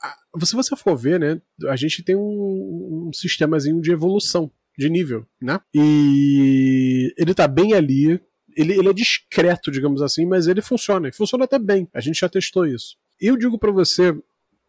[0.03, 4.89] a, se você for ver, né, a gente tem um, um sistemazinho de evolução, de
[4.89, 5.61] nível, né?
[5.75, 8.21] E ele tá bem ali,
[8.57, 11.89] ele, ele é discreto, digamos assim, mas ele funciona, e funciona até bem.
[11.93, 12.97] A gente já testou isso.
[13.21, 14.15] eu digo para você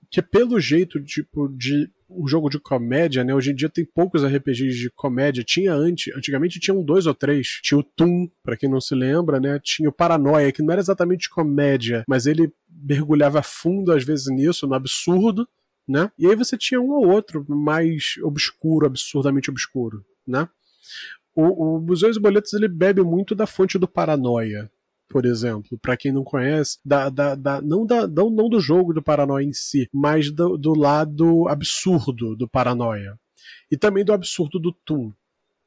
[0.10, 3.34] que pelo jeito tipo de um jogo de comédia, né?
[3.34, 5.44] Hoje em dia tem poucos RPGs de comédia.
[5.44, 7.60] Tinha antes, antigamente tinham dois ou três.
[7.64, 9.60] Tinha o Toon, para quem não se lembra, né?
[9.64, 14.68] Tinha o Paranoia, que não era exatamente comédia, mas ele mergulhava fundo às vezes nisso,
[14.68, 15.48] no absurdo,
[15.88, 16.12] né?
[16.18, 20.48] E aí você tinha um ou outro mais obscuro, absurdamente obscuro, né?
[21.36, 24.70] O, o Busões e Boletos ele bebe muito da fonte do Paranoia,
[25.14, 28.96] por exemplo, para quem não conhece, da, da, da, não, da, não, não do jogo
[28.96, 33.16] do Paranoia em si, mas do, do lado absurdo do Paranoia.
[33.70, 35.12] E também do absurdo do Toon,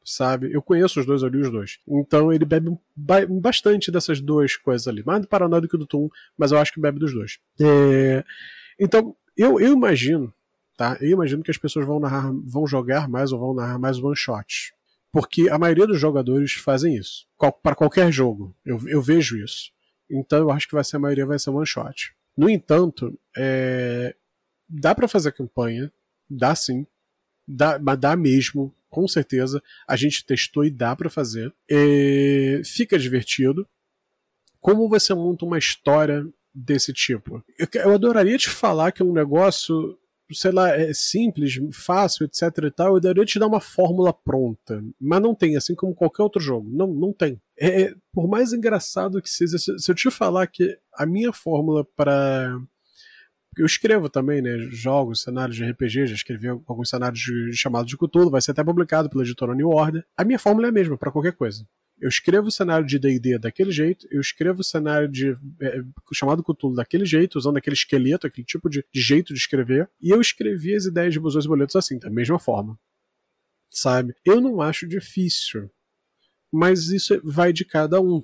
[0.04, 0.52] sabe?
[0.52, 1.78] Eu conheço os dois, li os dois.
[1.86, 2.76] Então ele bebe
[3.40, 5.04] bastante dessas duas coisas ali.
[5.06, 7.38] Mais do Paranoia do que do Toon, mas eu acho que bebe dos dois.
[7.60, 8.24] É...
[8.80, 10.34] Então, eu, eu imagino,
[10.76, 10.98] tá?
[11.00, 14.72] Eu imagino que as pessoas vão narrar, vão jogar mais ou vão narrar mais one-shots.
[15.16, 17.26] Porque a maioria dos jogadores fazem isso.
[17.38, 18.54] Qual, para qualquer jogo.
[18.62, 19.72] Eu, eu vejo isso.
[20.10, 22.14] Então eu acho que vai ser a maioria vai ser one shot.
[22.36, 24.14] No entanto, é,
[24.68, 25.90] dá para fazer campanha,
[26.28, 26.86] dá sim,
[27.48, 29.62] dá, mas dá mesmo, com certeza.
[29.88, 31.50] A gente testou e dá para fazer.
[31.66, 33.66] É, fica divertido.
[34.60, 37.42] Como você monta uma história desse tipo?
[37.58, 39.98] Eu, eu adoraria te falar que é um negócio
[40.32, 44.82] sei lá, é simples, fácil, etc e tal, eu daria te dar uma fórmula pronta.
[45.00, 46.68] Mas não tem, assim como qualquer outro jogo.
[46.70, 47.40] Não, não tem.
[47.58, 51.32] É, é por mais engraçado que seja, se, se eu te falar que a minha
[51.32, 52.58] fórmula para
[53.56, 54.58] eu escrevo também, né?
[54.70, 58.50] Jogos, cenários de RPG, já escrevi alguns cenários de, de chamado de Cthulhu, vai ser
[58.50, 60.04] até publicado pela editora New Order.
[60.16, 61.66] A minha fórmula é a mesma para qualquer coisa.
[61.98, 65.30] Eu escrevo o cenário de D&D daquele jeito, eu escrevo o cenário de
[65.60, 65.82] é,
[66.12, 70.10] chamado Cthulhu daquele jeito, usando aquele esqueleto, aquele tipo de, de, jeito de escrever, e
[70.10, 72.78] eu escrevi as ideias de Busões e Boletos assim, da mesma forma.
[73.70, 74.14] Sabe?
[74.24, 75.70] Eu não acho difícil,
[76.52, 78.22] mas isso vai de cada um,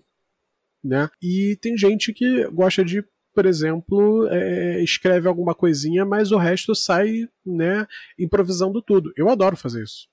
[0.85, 1.09] né?
[1.23, 3.05] E tem gente que gosta de
[3.35, 7.87] por exemplo, é, escreve alguma coisinha, mas o resto sai, né,
[8.19, 9.11] improvisando tudo.
[9.17, 10.07] Eu adoro fazer isso.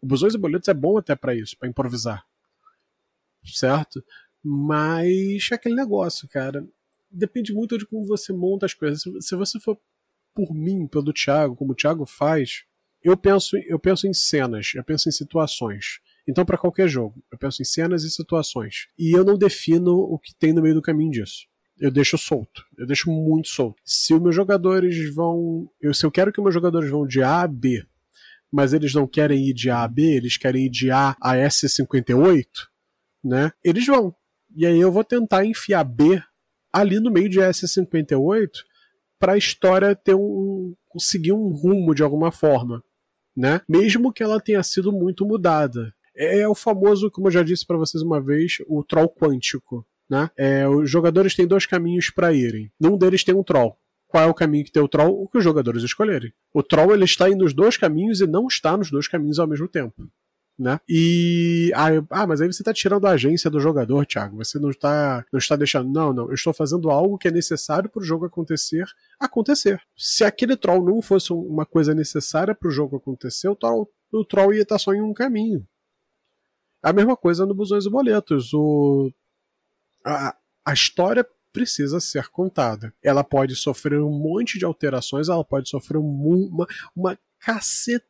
[0.00, 2.25] O Busões e Boletos é bom até para isso, para improvisar
[3.54, 4.02] certo?
[4.42, 6.66] Mas é aquele negócio, cara.
[7.10, 9.02] Depende muito de como você monta as coisas.
[9.20, 9.78] Se você for
[10.34, 12.64] por mim, pelo Thiago, como o Thiago faz,
[13.02, 16.00] eu penso, eu penso em cenas, eu penso em situações.
[16.28, 18.88] Então, para qualquer jogo, eu penso em cenas e situações.
[18.98, 21.46] E eu não defino o que tem no meio do caminho disso.
[21.78, 22.64] Eu deixo solto.
[22.76, 23.80] Eu deixo muito solto.
[23.84, 25.70] Se os meus jogadores vão.
[25.80, 27.86] Eu, se eu quero que meus jogadores vão de A a B,
[28.50, 31.34] mas eles não querem ir de A a B, eles querem ir de A a
[31.34, 32.46] S58,
[33.26, 33.52] né?
[33.62, 34.14] Eles vão.
[34.54, 36.22] E aí eu vou tentar enfiar B
[36.72, 38.48] ali no meio de S58
[39.18, 42.82] para a história ter um conseguir um rumo de alguma forma,
[43.36, 43.60] né?
[43.68, 45.92] Mesmo que ela tenha sido muito mudada.
[46.16, 49.86] É, é o famoso, como eu já disse para vocês uma vez, o troll quântico,
[50.08, 50.30] né?
[50.36, 52.70] É, os jogadores têm dois caminhos para irem.
[52.80, 53.76] Num deles tem um troll.
[54.08, 55.22] Qual é o caminho que tem o troll?
[55.22, 56.32] O que os jogadores escolherem.
[56.54, 59.48] O troll ele está indo nos dois caminhos e não está nos dois caminhos ao
[59.48, 60.08] mesmo tempo
[60.58, 60.80] né?
[60.88, 64.36] E ah, eu, ah, mas aí você está tirando a agência do jogador, Thiago.
[64.38, 65.92] Você não está, não está deixando.
[65.92, 66.28] Não, não.
[66.28, 68.86] Eu estou fazendo algo que é necessário para o jogo acontecer,
[69.20, 69.80] acontecer.
[69.96, 74.24] Se aquele troll não fosse uma coisa necessária para o jogo acontecer, o troll, o
[74.24, 75.66] troll ia estar só em um caminho.
[76.82, 78.54] A mesma coisa no Busões e Boletos.
[78.54, 79.12] O,
[80.04, 82.94] a, a história precisa ser contada.
[83.02, 88.06] Ela pode sofrer um monte de alterações, ela pode sofrer uma, uma caceta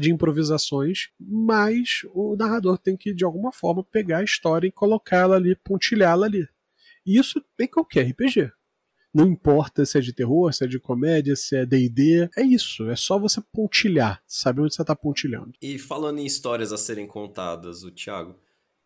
[0.00, 5.36] de improvisações, mas o narrador tem que, de alguma forma, pegar a história e colocá-la
[5.36, 6.48] ali, pontilhá-la ali.
[7.04, 8.50] E isso em qualquer RPG.
[9.12, 12.88] Não importa se é de terror, se é de comédia, se é D&D, é isso,
[12.88, 15.52] é só você pontilhar, saber onde você está pontilhando.
[15.60, 18.38] E falando em histórias a serem contadas, o Thiago,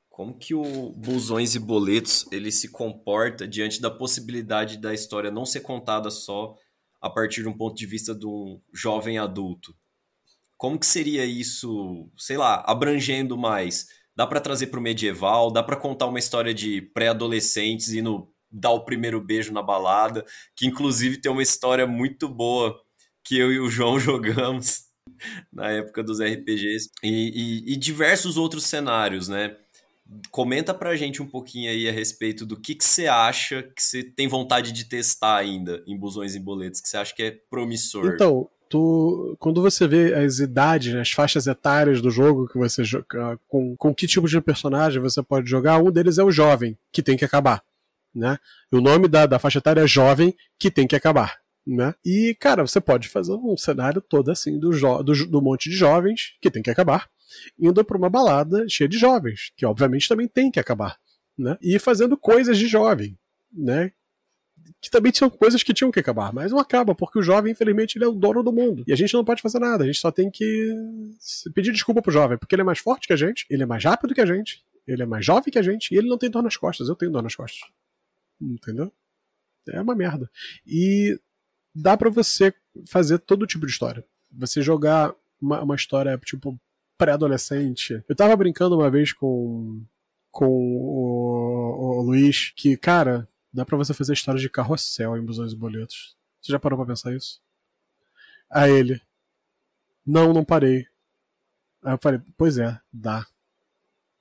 [0.08, 5.44] como que o Busões e Boletos ele se comporta diante da possibilidade da história não
[5.44, 6.56] ser contada só
[7.00, 9.76] a partir de um ponto de vista de um jovem adulto?
[10.56, 13.86] Como que seria isso, sei lá, abrangendo mais?
[14.16, 15.52] Dá para trazer para o medieval?
[15.52, 20.24] Dá para contar uma história de pré-adolescentes e no dar o primeiro beijo na balada,
[20.54, 22.80] que inclusive tem uma história muito boa
[23.24, 24.84] que eu e o João jogamos
[25.52, 29.56] na época dos RPGs e, e, e diversos outros cenários, né?
[30.30, 34.02] Comenta pra gente um pouquinho aí a respeito do que, que você acha que você
[34.02, 38.12] tem vontade de testar ainda em Busões e Boletos, que você acha que é promissor.
[38.14, 42.84] Então, tu, quando você vê as idades, né, as faixas etárias do jogo que você
[42.84, 46.76] joga, com, com que tipo de personagem você pode jogar, um deles é o jovem,
[46.92, 47.62] que tem que acabar.
[48.14, 48.38] Né?
[48.72, 51.36] O nome da, da faixa etária é jovem, que tem que acabar.
[51.66, 51.94] Né?
[52.04, 54.70] E, cara, você pode fazer um cenário todo assim do,
[55.02, 57.08] do, do monte de jovens que tem que acabar,
[57.58, 60.98] indo para uma balada cheia de jovens, que obviamente também tem que acabar.
[61.36, 61.56] Né?
[61.60, 63.18] E fazendo coisas de jovem,
[63.52, 63.90] né?
[64.80, 67.96] Que também são coisas que tinham que acabar, mas não acaba, porque o jovem, infelizmente,
[67.96, 68.84] ele é o dono do mundo.
[68.86, 70.74] E a gente não pode fazer nada, a gente só tem que
[71.54, 73.84] pedir desculpa pro jovem, porque ele é mais forte que a gente, ele é mais
[73.84, 76.30] rápido que a gente, ele é mais jovem que a gente, e ele não tem
[76.30, 77.60] dor nas costas, eu tenho dor nas costas.
[78.40, 78.92] Entendeu?
[79.68, 80.30] É uma merda.
[80.66, 81.18] E
[81.74, 82.52] dá para você
[82.88, 84.04] fazer todo tipo de história.
[84.32, 86.58] Você jogar uma, uma história, tipo,
[86.98, 88.02] pré-adolescente.
[88.08, 89.82] Eu tava brincando uma vez com,
[90.30, 95.52] com o, o Luiz que, cara, dá pra você fazer histórias de carrossel em Busões
[95.52, 96.16] e Boletos.
[96.42, 97.40] Você já parou pra pensar isso?
[98.50, 99.00] A ele.
[100.04, 100.86] Não, não parei.
[101.82, 103.24] Aí eu falei, pois é, dá.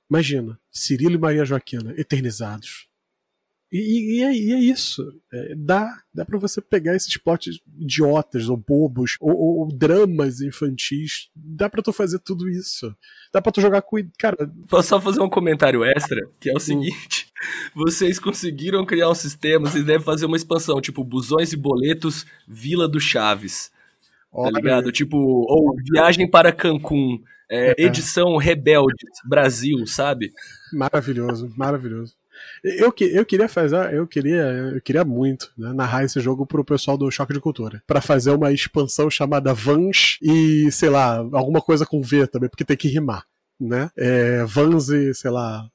[0.08, 2.88] Imagina, Cirilo e Maria Joaquina, eternizados.
[3.72, 5.02] E, e, é, e é, isso.
[5.32, 10.40] É, dá dá para você pegar esses plots idiotas, ou bobos, ou, ou, ou dramas
[10.40, 11.28] infantis.
[11.34, 12.94] Dá para tu fazer tudo isso.
[13.32, 13.96] Dá para tu jogar com.
[14.16, 14.48] Cara.
[14.68, 16.20] Posso só fazer um comentário extra?
[16.38, 16.60] Que é o hum.
[16.60, 17.23] seguinte:
[17.74, 22.88] vocês conseguiram criar um sistema, vocês devem fazer uma expansão, tipo Busões e Boletos, Vila
[22.88, 23.70] do Chaves.
[24.34, 24.52] Tá Olha.
[24.52, 24.92] Tá ligado?
[24.92, 27.22] Tipo, ou Viagem para Cancún.
[27.50, 27.86] É, é.
[27.86, 30.32] edição Rebeldes, Brasil, sabe?
[30.72, 32.14] Maravilhoso, maravilhoso.
[32.62, 34.42] Eu, que, eu queria fazer, eu queria,
[34.74, 37.82] eu queria muito né, narrar esse jogo pro pessoal do Choque de Cultura.
[37.86, 42.64] para fazer uma expansão chamada Vans e, sei lá, alguma coisa com V também, porque
[42.64, 43.24] tem que rimar.
[43.60, 43.90] Né?
[43.96, 45.68] É, Vans e, sei lá,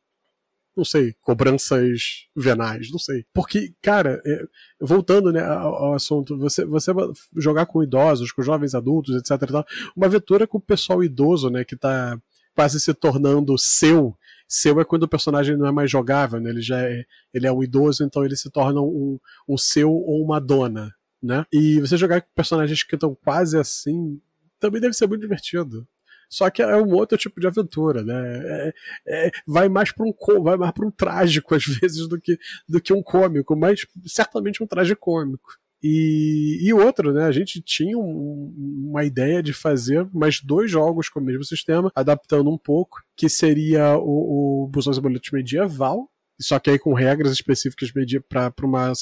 [0.80, 3.26] não sei, cobranças venais, não sei.
[3.34, 4.44] Porque, cara, é,
[4.80, 6.92] voltando né, ao, assunto, você, você
[7.36, 9.52] jogar com idosos, com jovens adultos, etc.
[9.52, 9.66] Tal,
[9.96, 12.18] uma aventura com o pessoal idoso, né, que tá
[12.56, 14.16] quase se tornando seu
[14.48, 16.50] seu é quando o personagem não é mais jogável, né?
[16.50, 20.24] Ele já é, ele é um idoso, então ele se torna um, um seu ou
[20.24, 21.46] uma dona, né?
[21.54, 24.20] E você jogar com personagens que estão quase assim
[24.60, 25.88] também deve ser muito divertido.
[26.30, 28.14] Só que é um outro tipo de aventura, né?
[28.46, 28.74] É,
[29.08, 32.38] é, vai mais para um vai mais para um trágico às vezes do que
[32.68, 35.58] do que um cômico, mas certamente um traje cômico.
[35.82, 37.26] E, e outro, né?
[37.26, 38.54] A gente tinha um,
[38.90, 43.30] uma ideia de fazer mais dois jogos com o mesmo sistema, adaptando um pouco, que
[43.30, 45.02] seria o, o Busões e
[45.34, 46.10] Medieval,
[46.42, 47.92] só que aí com regras específicas
[48.28, 48.54] para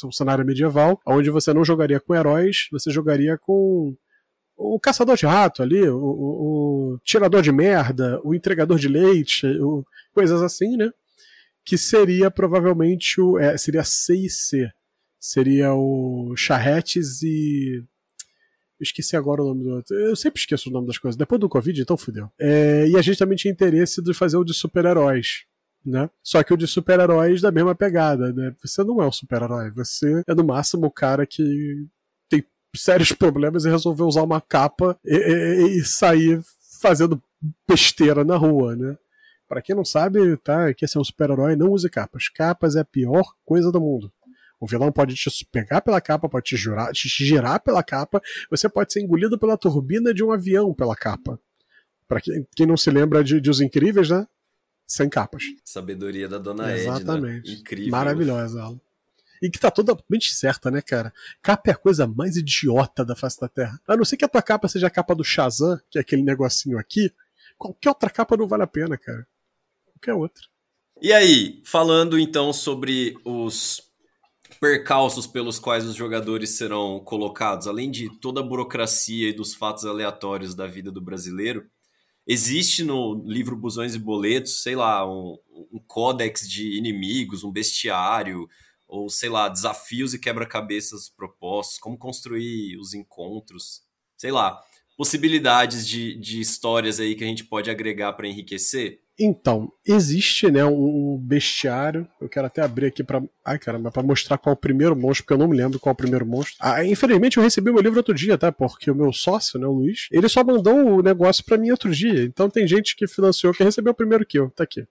[0.06, 3.96] um cenário medieval, onde você não jogaria com heróis, você jogaria com
[4.58, 9.46] o caçador de rato ali, o, o, o tirador de merda, o entregador de leite,
[9.62, 10.90] o, coisas assim, né?
[11.64, 13.38] Que seria provavelmente o.
[13.38, 14.72] É, seria C e C
[15.20, 17.84] seria o Charretes e.
[18.80, 19.96] Eu esqueci agora o nome do outro.
[19.98, 21.18] Eu sempre esqueço o nome das coisas.
[21.18, 22.30] Depois do Covid, então fudeu.
[22.40, 25.46] É, e a gente também tinha interesse de fazer o de super-heróis.
[25.84, 26.10] Né?
[26.22, 28.54] Só que o de super-heróis da mesma pegada, né?
[28.62, 31.88] Você não é um super-herói, você é no máximo o cara que
[32.78, 36.42] sérios problemas e resolveu usar uma capa e, e, e sair
[36.82, 37.22] fazendo
[37.68, 38.98] besteira na rua, né?
[39.48, 42.28] Para quem não sabe, tá, quer ser um super-herói, não use capas.
[42.28, 44.12] Capas é a pior coisa do mundo.
[44.60, 48.68] O vilão pode te pegar pela capa, pode te, jurar, te girar pela capa, você
[48.68, 51.40] pode ser engolido pela turbina de um avião pela capa.
[52.08, 54.28] Para quem, quem, não se lembra de, de Os Incríveis, né?
[54.86, 55.44] Sem capas.
[55.64, 57.52] Sabedoria da dona Exatamente.
[57.52, 57.60] Edna.
[57.60, 57.92] Incrível.
[57.92, 58.82] Maravilhosa ela.
[59.42, 61.14] E que tá totalmente certa, né, cara?
[61.42, 63.80] Capa é a coisa mais idiota da face da Terra.
[63.88, 66.24] A não ser que a tua capa seja a capa do Shazam, que é aquele
[66.24, 67.12] negocinho aqui,
[67.58, 69.28] qualquer outra capa não vale a pena, cara.
[69.94, 70.44] Qualquer outra.
[71.02, 73.82] E aí, falando então sobre os
[74.60, 79.86] percalços pelos quais os jogadores serão colocados, além de toda a burocracia e dos fatos
[79.86, 81.66] aleatórios da vida do brasileiro,
[82.26, 85.38] existe no livro Busões e Boletos, sei lá, um,
[85.72, 88.48] um códex de inimigos, um bestiário,
[88.88, 93.82] ou sei lá, desafios e quebra-cabeças propostos, como construir os encontros,
[94.16, 94.62] sei lá,
[94.96, 99.02] possibilidades de, de histórias aí que a gente pode agregar para enriquecer?
[99.20, 102.08] Então, existe, né, um bestiário.
[102.22, 105.24] Eu quero até abrir aqui para, ai caramba, para mostrar qual é o primeiro monstro,
[105.24, 106.56] porque eu não me lembro qual é o primeiro monstro.
[106.60, 108.52] Ah, infelizmente eu recebi meu livro outro dia, tá?
[108.52, 111.92] Porque o meu sócio, né, o Luiz, ele só mandou o negócio para mim outro
[111.92, 112.24] dia.
[112.24, 114.52] Então tem gente que financiou que recebeu primeiro que eu.
[114.52, 114.86] Tá aqui.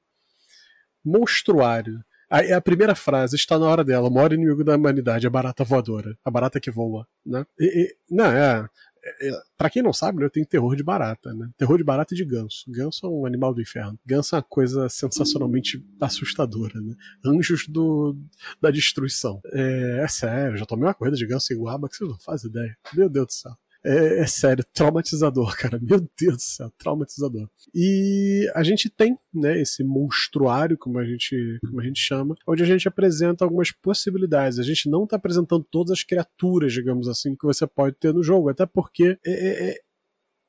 [1.05, 2.05] Monstruário.
[2.29, 4.09] A primeira frase está na hora dela.
[4.09, 6.19] O maior inimigo da humanidade, a barata voadora.
[6.25, 7.47] A barata que voa, né?
[7.59, 8.69] E, e, não, é.
[9.07, 11.49] É, é, para quem não sabe, né, eu tenho terror de barata, né?
[11.57, 12.65] Terror de barata e de ganso.
[12.69, 13.97] Ganso é um animal do inferno.
[14.05, 16.95] Ganso é uma coisa sensacionalmente assustadora, né?
[17.25, 18.17] Anjos do,
[18.61, 19.41] da destruição.
[19.53, 22.51] É, é sério, já tomei uma corrida de ganso igual, mas que vocês não fazem
[22.51, 22.77] ideia.
[22.95, 23.57] Meu Deus do céu
[23.87, 25.79] é, é, sério, traumatizador, cara.
[25.81, 27.49] Meu Deus do céu, traumatizador.
[27.73, 32.65] E a gente tem, né, esse monstruário, como a gente, como a gente chama, onde
[32.65, 34.59] a gente apresenta algumas possibilidades.
[34.59, 38.25] A gente não está apresentando todas as criaturas, digamos assim, que você pode ter no
[38.25, 39.81] jogo, até porque é, é, é,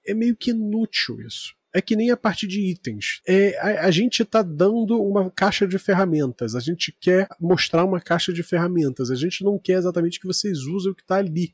[0.07, 1.55] é meio que inútil isso.
[1.73, 3.21] é que nem a parte de itens.
[3.27, 6.55] É, a, a, gente está dando uma caixa de ferramentas.
[6.55, 9.11] A gente quer mostrar uma caixa de ferramentas.
[9.11, 11.53] A gente não quer exatamente que vocês usem o que está ali.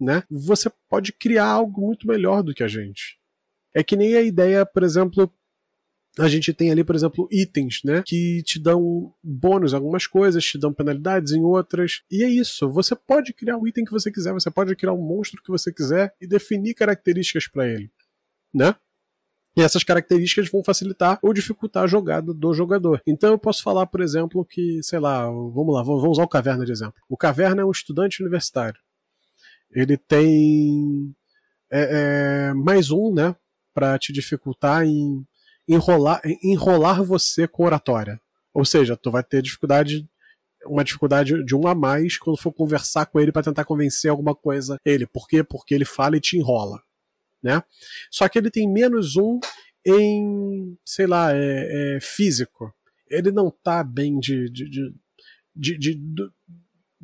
[0.00, 0.22] Né?
[0.30, 3.18] Você pode criar algo muito melhor do que a gente.
[3.72, 5.32] É que nem a ideia, por exemplo,
[6.18, 8.02] a gente tem ali, por exemplo, itens, né?
[8.06, 12.02] Que te dão bônus algumas coisas, te dão penalidades em outras.
[12.10, 12.70] E é isso.
[12.70, 15.72] Você pode criar o item que você quiser, você pode criar um monstro que você
[15.72, 17.90] quiser e definir características para ele,
[18.52, 18.76] né?
[19.56, 23.00] E essas características vão facilitar ou dificultar a jogada do jogador.
[23.06, 26.64] Então eu posso falar, por exemplo, que, sei lá, vamos lá, vamos usar o Caverna
[26.64, 27.00] de exemplo.
[27.08, 28.80] O Caverna é um estudante universitário.
[29.74, 31.14] Ele tem
[31.70, 33.34] é, é, mais um, né,
[33.74, 35.26] para te dificultar em
[35.68, 38.20] enrolar, enrolar você com oratória.
[38.52, 40.08] Ou seja, tu vai ter dificuldade
[40.66, 44.34] uma dificuldade de um a mais quando for conversar com ele para tentar convencer alguma
[44.34, 45.06] coisa ele.
[45.06, 45.44] Por quê?
[45.44, 46.80] Porque ele fala e te enrola
[47.44, 47.62] né?
[48.10, 49.38] Só que ele tem menos um
[49.86, 52.74] em, sei lá, é, é físico.
[53.10, 54.94] Ele não tá bem de, de, de,
[55.54, 56.30] de, de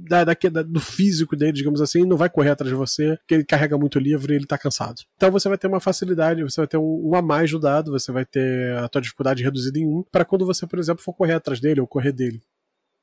[0.01, 3.35] do, da, da, do físico dele, digamos assim, não vai correr atrás de você, porque
[3.35, 5.03] ele carrega muito livro e ele tá cansado.
[5.17, 7.91] Então você vai ter uma facilidade, você vai ter um, um a mais do dado,
[7.91, 11.13] você vai ter a tua dificuldade reduzida em um, para quando você, por exemplo, for
[11.13, 12.41] correr atrás dele ou correr dele.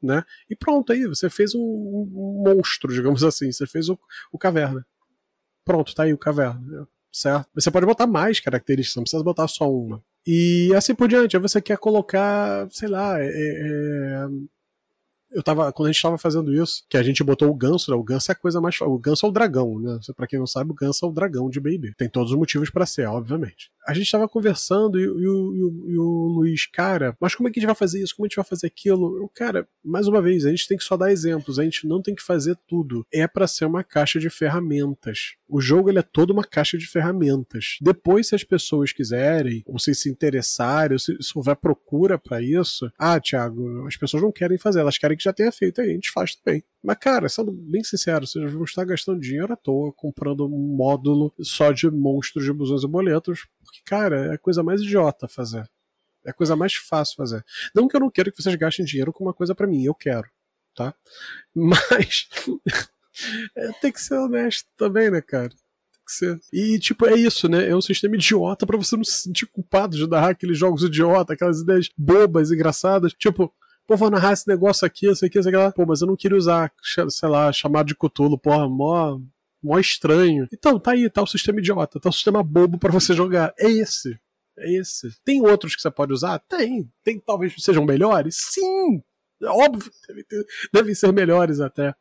[0.01, 0.23] Né?
[0.49, 3.97] E pronto, aí você fez um, um monstro, digamos assim, você fez o,
[4.31, 4.85] o caverna.
[5.65, 7.49] Pronto, tá aí o caverna certo?
[7.55, 10.03] Você pode botar mais características, não precisa botar só uma.
[10.25, 14.27] E assim por diante, você quer colocar, sei lá, é, é,
[15.31, 17.97] eu tava, quando a gente tava fazendo isso, que a gente botou o ganso, né?
[17.97, 18.79] O ganso é a coisa mais.
[18.81, 19.99] O ganso é o dragão, né?
[20.15, 21.93] Pra quem não sabe, o ganso é o dragão de Baby.
[21.97, 23.69] Tem todos os motivos para ser, obviamente.
[23.87, 27.59] A gente tava conversando e, e, e, e, o Luiz, cara, mas como é que
[27.59, 28.15] a gente vai fazer isso?
[28.15, 29.17] Como a gente vai fazer aquilo?
[29.17, 32.01] Eu, cara, mais uma vez, a gente tem que só dar exemplos, a gente não
[32.01, 33.05] tem que fazer tudo.
[33.11, 35.35] É para ser uma caixa de ferramentas.
[35.49, 37.77] O jogo ele é toda uma caixa de ferramentas.
[37.81, 42.41] Depois, se as pessoas quiserem, ou se se interessarem, ou se, se houver procura para
[42.41, 45.89] isso, ah, Thiago, as pessoas não querem fazer, elas querem que já tenha feito, aí
[45.89, 46.63] a gente faz também.
[46.83, 51.33] Mas, cara, sendo bem sincero, vocês vão estar gastando dinheiro à toa comprando um módulo
[51.41, 55.69] só de monstros de busões e boletos, porque, cara, é a coisa mais idiota fazer.
[56.25, 57.43] É a coisa mais fácil fazer.
[57.73, 59.95] Não que eu não quero que vocês gastem dinheiro com uma coisa para mim, eu
[59.95, 60.29] quero,
[60.75, 60.93] tá?
[61.55, 62.27] Mas
[63.55, 65.51] é, tem que ser honesto também, né, cara?
[66.09, 66.39] Ser.
[66.53, 67.67] E, tipo, é isso, né?
[67.67, 71.33] É um sistema idiota para você não se sentir culpado de dar aqueles jogos idiota,
[71.33, 73.13] aquelas ideias bobas, engraçadas.
[73.13, 73.53] Tipo,
[73.85, 75.75] pô, vou narrar esse negócio aqui, isso aqui, isso aqui.
[75.75, 76.71] Pô, mas eu não queria usar,
[77.09, 79.19] sei lá, chamado de Cthulhu, porra, mó,
[79.61, 80.47] mó estranho.
[80.53, 83.53] Então, tá aí, tá o sistema idiota, tá o sistema bobo para você jogar.
[83.59, 84.17] É esse.
[84.57, 85.09] É esse.
[85.23, 86.39] Tem outros que você pode usar?
[86.39, 86.89] Tem.
[87.03, 88.37] Tem talvez sejam melhores?
[88.49, 89.03] Sim.
[89.41, 91.93] É óbvio, devem, ter, devem ser melhores até.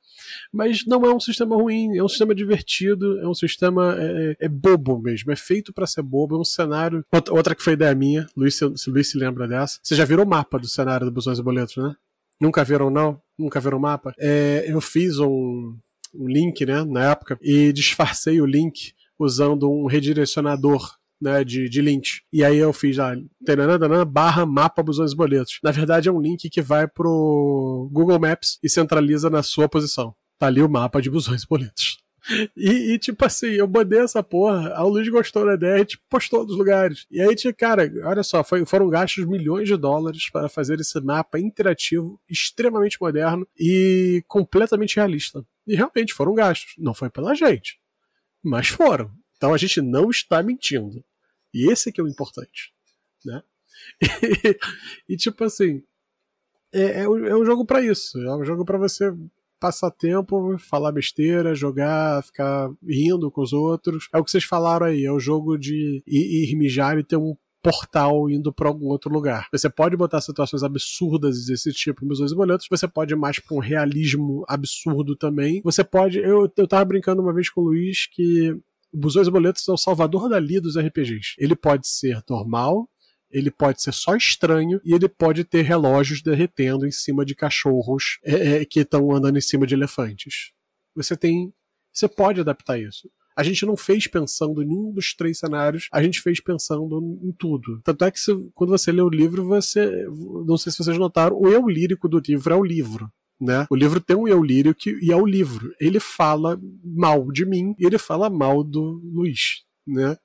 [0.53, 4.47] Mas não é um sistema ruim, é um sistema divertido, é um sistema é, é,
[4.47, 7.05] é bobo mesmo, é feito para ser bobo, é um cenário.
[7.31, 9.79] Outra, que foi ideia minha, Luiz, se Luiz se lembra dessa.
[9.83, 11.95] Você já virou o mapa do cenário do Busões e Boletos, né?
[12.41, 13.21] Nunca viram, não?
[13.39, 14.15] Nunca viram o mapa?
[14.19, 15.77] É, eu fiz um,
[16.15, 21.81] um link, né, na época, e disfarcei o link usando um redirecionador né, de, de
[21.81, 22.21] links.
[22.33, 23.15] E aí eu fiz lá,
[23.45, 25.59] tanana, barra mapa busões boletos.
[25.63, 30.15] Na verdade é um link que vai pro Google Maps e centraliza na sua posição.
[30.39, 31.99] Tá ali o mapa de busões boletos.
[32.57, 36.03] E, e, tipo assim, eu mandei essa porra, a Luiz gostou da ideia, e tipo,
[36.09, 37.07] postou nos lugares.
[37.11, 41.39] E aí, cara, olha só, foi, foram gastos milhões de dólares para fazer esse mapa
[41.39, 45.45] interativo, extremamente moderno e completamente realista.
[45.67, 46.75] E realmente foram gastos.
[46.79, 47.79] Não foi pela gente,
[48.43, 49.11] mas foram.
[49.37, 51.05] Então a gente não está mentindo.
[51.53, 52.73] E esse que é o importante,
[53.25, 53.43] né?
[55.09, 55.83] E, e tipo assim,
[56.73, 58.19] é, é, um, é um jogo para isso.
[58.21, 59.13] É um jogo para você
[59.59, 64.09] passar tempo, falar besteira, jogar, ficar rindo com os outros.
[64.13, 67.17] É o que vocês falaram aí, é o jogo de ir, ir mijar e ter
[67.17, 69.49] um portal indo para algum outro lugar.
[69.51, 73.57] Você pode botar situações absurdas desse tipo nos dois boletos, você pode ir mais para
[73.57, 75.61] um realismo absurdo também.
[75.65, 76.19] Você pode.
[76.19, 78.57] Eu, eu tava brincando uma vez com o Luiz que
[78.93, 81.35] Busões e Boletos é o salvador dali dos RPGs.
[81.39, 82.89] Ele pode ser normal,
[83.31, 88.19] ele pode ser só estranho e ele pode ter relógios derretendo em cima de cachorros
[88.25, 90.53] é, é, que estão andando em cima de elefantes.
[90.95, 91.53] Você tem.
[91.93, 93.11] Você pode adaptar isso.
[93.37, 97.33] A gente não fez pensando em nenhum dos três cenários, a gente fez pensando em
[97.33, 97.83] tudo.
[97.83, 100.07] Tanto é que se, quando você lê o livro, você.
[100.47, 103.13] Não sei se vocês notaram, o eu lírico do livro é o livro.
[103.41, 103.67] Né?
[103.71, 105.75] O livro tem um eu lírico e é o livro.
[105.79, 110.17] Ele fala mal de mim e ele fala mal do Luiz, né?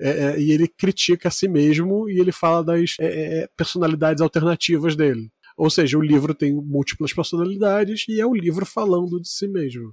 [0.00, 4.20] É, é, e ele critica a si mesmo e ele fala das é, é personalidades
[4.20, 5.30] alternativas dele.
[5.56, 9.92] Ou seja, o livro tem múltiplas personalidades e é o livro falando de si mesmo.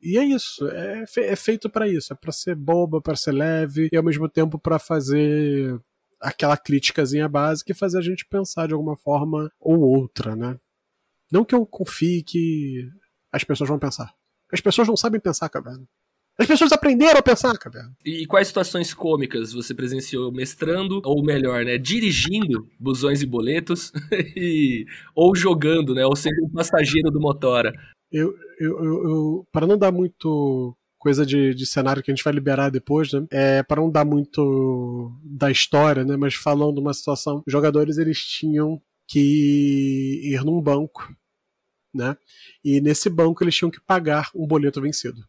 [0.00, 3.32] E é isso, é, fe é feito para isso, é para ser boba, para ser
[3.32, 5.80] leve e ao mesmo tempo para fazer
[6.20, 10.58] aquela críticazinha básica e fazer a gente pensar de alguma forma ou outra, né?
[11.32, 12.88] Não que eu confie que
[13.32, 14.12] as pessoas vão pensar.
[14.52, 15.88] As pessoas não sabem pensar, caverna.
[16.38, 17.94] As pessoas aprenderam a pensar, caverna.
[18.04, 23.92] E quais situações cômicas você presenciou mestrando, ou melhor, né, dirigindo busões e boletos,
[24.36, 27.72] e, ou jogando, né, ou sendo um passageiro do motora?
[28.10, 32.24] Eu, eu, eu, eu para não dar muito coisa de, de cenário que a gente
[32.24, 33.26] vai liberar depois, né?
[33.30, 36.16] É, para não dar muito da história, né?
[36.16, 41.12] Mas falando de uma situação, os jogadores eles tinham que ir num banco,
[41.94, 42.16] né?
[42.64, 45.20] E nesse banco eles tinham que pagar um boleto vencido.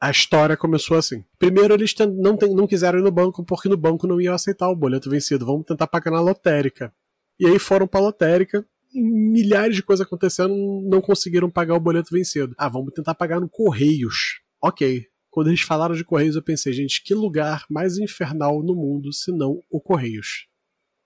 [0.00, 1.24] A história começou assim.
[1.38, 4.76] Primeiro eles não, não quiseram ir no banco porque no banco não iam aceitar o
[4.76, 5.44] boleto vencido.
[5.44, 6.92] Vamos tentar pagar na lotérica.
[7.38, 10.54] E aí foram para a lotérica milhares de coisas acontecendo,
[10.88, 12.54] não conseguiram pagar o boleto vencido.
[12.58, 14.40] Ah, vamos tentar pagar no Correios.
[14.62, 19.12] Ok, quando eles falaram de Correios, eu pensei, gente, que lugar mais infernal no mundo
[19.12, 20.48] se não o Correios?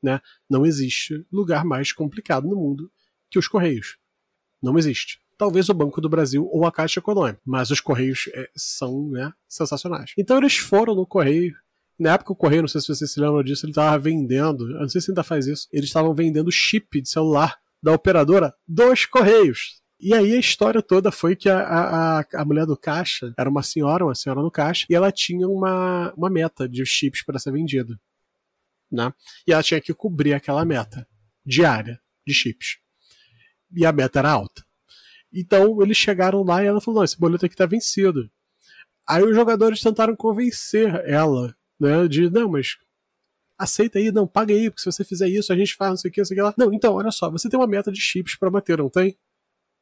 [0.02, 0.20] Né?
[0.48, 2.90] Não existe lugar mais complicado no mundo
[3.30, 3.98] que os Correios.
[4.64, 5.18] Não existe.
[5.36, 9.30] Talvez o Banco do Brasil ou a Caixa Econômica, mas os Correios é, são né,
[9.46, 10.12] sensacionais.
[10.16, 11.54] Então eles foram no Correio.
[11.98, 14.80] Na época o Correio, não sei se vocês se lembram disso, ele estava vendendo, eu
[14.80, 19.04] não sei se ainda faz isso, eles estavam vendendo chip de celular da operadora dos
[19.04, 19.82] Correios.
[20.00, 23.62] E aí a história toda foi que a, a, a mulher do caixa era uma
[23.62, 27.52] senhora, uma senhora no caixa, e ela tinha uma, uma meta de chips para ser
[27.52, 27.98] vendida.
[28.90, 29.12] Né?
[29.46, 31.06] E ela tinha que cobrir aquela meta
[31.44, 32.83] diária de chips.
[33.74, 34.64] E a meta era alta.
[35.32, 38.30] Então eles chegaram lá e ela falou: não, esse boleto aqui tá vencido.
[39.06, 42.08] Aí os jogadores tentaram convencer ela, né?
[42.08, 42.76] De não, mas
[43.58, 46.10] aceita aí, não, paga aí, porque se você fizer isso, a gente faz não sei
[46.10, 46.54] o que, não sei o que lá.
[46.56, 49.16] Não, então, olha só, você tem uma meta de chips para bater, não tem?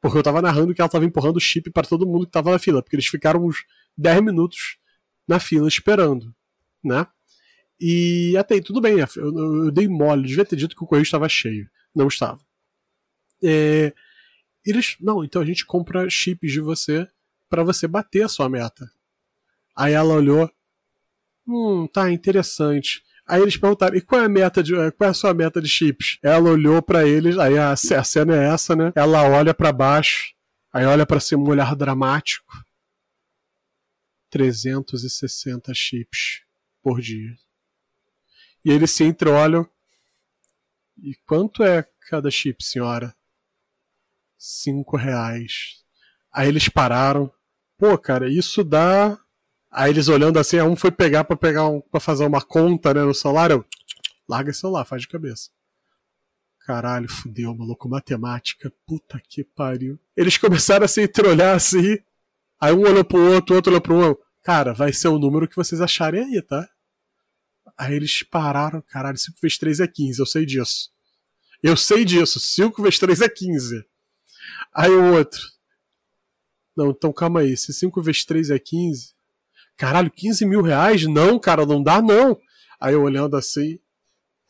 [0.01, 2.59] Porque eu tava narrando que ela tava empurrando chip para todo mundo que tava na
[2.59, 3.65] fila, porque eles ficaram uns
[3.97, 4.77] 10 minutos
[5.27, 6.35] na fila esperando,
[6.83, 7.07] né?
[7.79, 10.87] E até aí, tudo bem, eu, eu, eu dei mole, devia ter dito que o
[10.87, 11.69] correio estava cheio.
[11.95, 12.39] Não estava.
[13.43, 13.93] É,
[14.65, 17.07] eles, não, então a gente compra chips de você
[17.49, 18.89] para você bater a sua meta.
[19.75, 20.49] Aí ela olhou,
[21.47, 23.03] hum, tá interessante.
[23.27, 25.67] Aí eles perguntaram: e qual é a meta de, qual é a sua meta de
[25.67, 26.17] chips?
[26.21, 28.91] Ela olhou para eles, aí a, a, cena é essa, né?
[28.95, 30.33] Ela olha para baixo,
[30.71, 32.53] aí olha para cima um olhar dramático.
[34.29, 36.41] 360 chips
[36.81, 37.35] por dia.
[38.65, 39.67] E eles se entreolham.
[41.01, 43.15] E quanto é cada chip, senhora?
[44.45, 45.83] Cinco reais.
[46.33, 47.31] Aí eles pararam.
[47.77, 49.17] Pô, cara, isso dá
[49.73, 53.03] Aí eles olhando assim, um foi pegar para pegar um, para fazer uma conta né,
[53.03, 53.49] no celular,
[54.29, 55.49] larga esse celular, faz de cabeça.
[56.59, 59.99] Caralho, fudeu, maluco, matemática, puta que pariu.
[60.15, 61.97] Eles começaram a se entreolhar assim,
[62.61, 65.55] aí um olhou pro outro, outro olhou pro um, cara, vai ser o número que
[65.55, 66.69] vocês acharem aí, tá?
[67.75, 70.91] Aí eles pararam, caralho, 5 vezes 3 é 15, eu sei disso.
[71.63, 73.83] Eu sei disso, 5 vezes 3 é 15.
[74.75, 75.39] Aí o outro,
[76.75, 79.13] não, então calma aí, se 5 vezes 3 é 15,
[79.77, 81.05] caralho, 15 mil reais?
[81.05, 82.37] Não, cara, não dá não.
[82.79, 83.79] Aí eu olhando assim,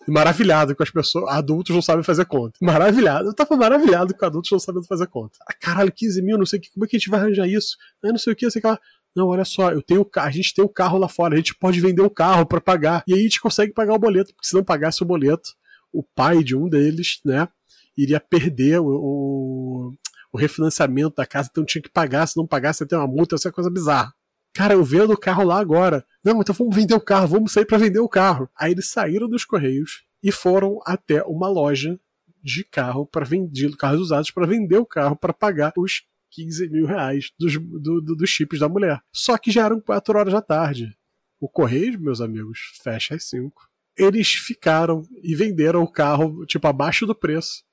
[0.07, 2.57] maravilhado com as pessoas, adultos não sabem fazer conta.
[2.61, 5.37] Maravilhado, eu tava maravilhado com adultos não sabendo fazer conta.
[5.47, 7.47] Ah, caralho, 15 mil, não sei o que, como é que a gente vai arranjar
[7.47, 7.77] isso?
[8.01, 8.79] Eu não sei o que, sei lá.
[9.15, 11.53] Não, olha só, eu tenho, a gente tem o um carro lá fora, a gente
[11.53, 13.03] pode vender o um carro para pagar.
[13.05, 15.51] E aí a gente consegue pagar o boleto, porque se não pagasse o boleto,
[15.91, 17.47] o pai de um deles, né,
[17.95, 19.93] iria perder o, o,
[20.33, 23.35] o refinanciamento da casa, então tinha que pagar, se não pagasse ia ter uma multa,
[23.35, 24.11] essa coisa bizarra.
[24.51, 26.05] Cara, eu vendo o carro lá agora.
[26.23, 28.49] Não, então vamos vender o carro, vamos sair para vender o carro.
[28.55, 31.99] Aí eles saíram dos Correios e foram até uma loja
[32.43, 36.85] de carro para vender carros usados para vender o carro para pagar os 15 mil
[36.85, 38.99] reais dos, do, do, dos chips da mulher.
[39.13, 40.95] Só que já eram 4 horas da tarde.
[41.39, 43.69] O Correio, meus amigos, fecha às 5.
[43.95, 47.63] Eles ficaram e venderam o carro, tipo, abaixo do preço.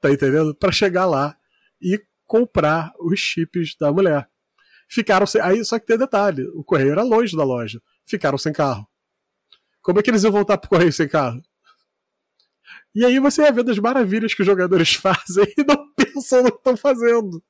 [0.00, 0.54] Tá entendendo?
[0.54, 1.36] Para chegar lá
[1.80, 4.28] e comprar os chips da mulher.
[4.88, 5.40] Ficaram sem.
[5.40, 7.80] Aí, só que tem detalhe: o correio era longe da loja.
[8.04, 8.88] Ficaram sem carro.
[9.82, 11.40] Como é que eles iam voltar pro correio sem carro?
[12.94, 16.50] E aí você ia vendo as maravilhas que os jogadores fazem e não pensam no
[16.50, 17.42] que estão fazendo.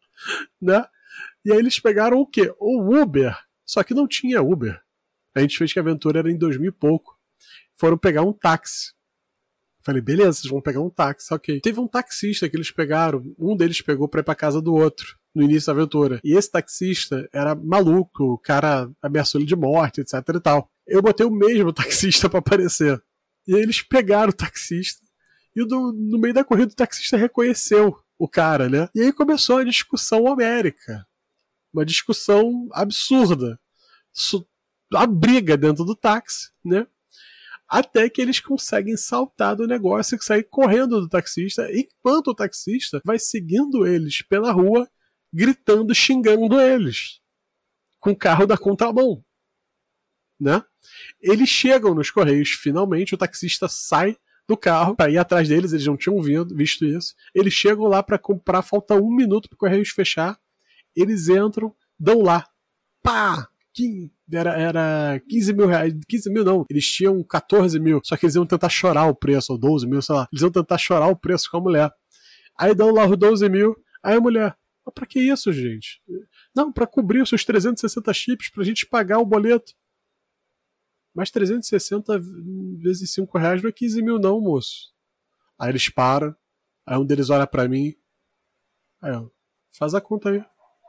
[0.61, 0.85] Né?
[1.45, 2.53] E aí eles pegaram o quê?
[2.59, 3.37] O Uber.
[3.65, 4.81] Só que não tinha Uber.
[5.35, 7.17] A gente fez que a aventura era em 2000 e pouco.
[7.77, 8.96] Foram pegar um táxi.
[9.87, 11.61] Falei, beleza, vocês vão pegar um táxi, ok.
[11.61, 15.17] Teve um taxista que eles pegaram, um deles pegou pra ir pra casa do outro
[15.33, 16.19] no início da aventura.
[16.25, 20.69] E esse taxista era maluco, o cara ameaçou ele de morte, etc e tal.
[20.89, 23.01] Eu botei o mesmo taxista para aparecer.
[23.47, 25.07] E aí eles pegaram o taxista
[25.55, 28.89] e do, no meio da corrida o taxista reconheceu o cara, né?
[28.93, 31.07] E aí começou a discussão homérica.
[31.73, 33.57] Uma discussão absurda.
[34.95, 36.89] A briga dentro do táxi, né?
[37.69, 43.01] Até que eles conseguem saltar do negócio e sair correndo do taxista, enquanto o taxista
[43.05, 44.89] vai seguindo eles pela rua,
[45.33, 47.21] gritando, xingando eles.
[47.99, 49.25] Com o carro da contramão.
[50.39, 50.63] Né?
[51.21, 55.87] Eles chegam nos Correios, finalmente, o taxista sai do carro para ir atrás deles, eles
[55.87, 57.15] não tinham vindo, visto isso.
[57.35, 60.39] Eles chegam lá para comprar, falta um minuto para o Correios fechar.
[60.95, 62.49] Eles entram, dão lá.
[63.03, 63.49] Pá!
[64.33, 65.95] Era, era 15 mil reais.
[66.09, 68.01] 15 mil não, eles tinham 14 mil.
[68.05, 70.29] Só que eles iam tentar chorar o preço, ou 12 mil, sei lá.
[70.33, 71.91] Eles iam tentar chorar o preço com a mulher.
[72.59, 73.77] Aí dão lá os 12 mil.
[74.03, 76.01] Aí a mulher, mas pra que isso, gente?
[76.55, 79.73] Não, para cobrir os seus 360 chips pra gente pagar o boleto.
[81.15, 82.21] Mas 360
[82.79, 84.93] vezes 5 reais não é 15 mil, não, moço.
[85.59, 86.35] Aí eles param.
[86.87, 87.95] Aí um deles olha para mim.
[89.03, 89.29] Aí, ó,
[89.77, 90.39] faz a conta aí.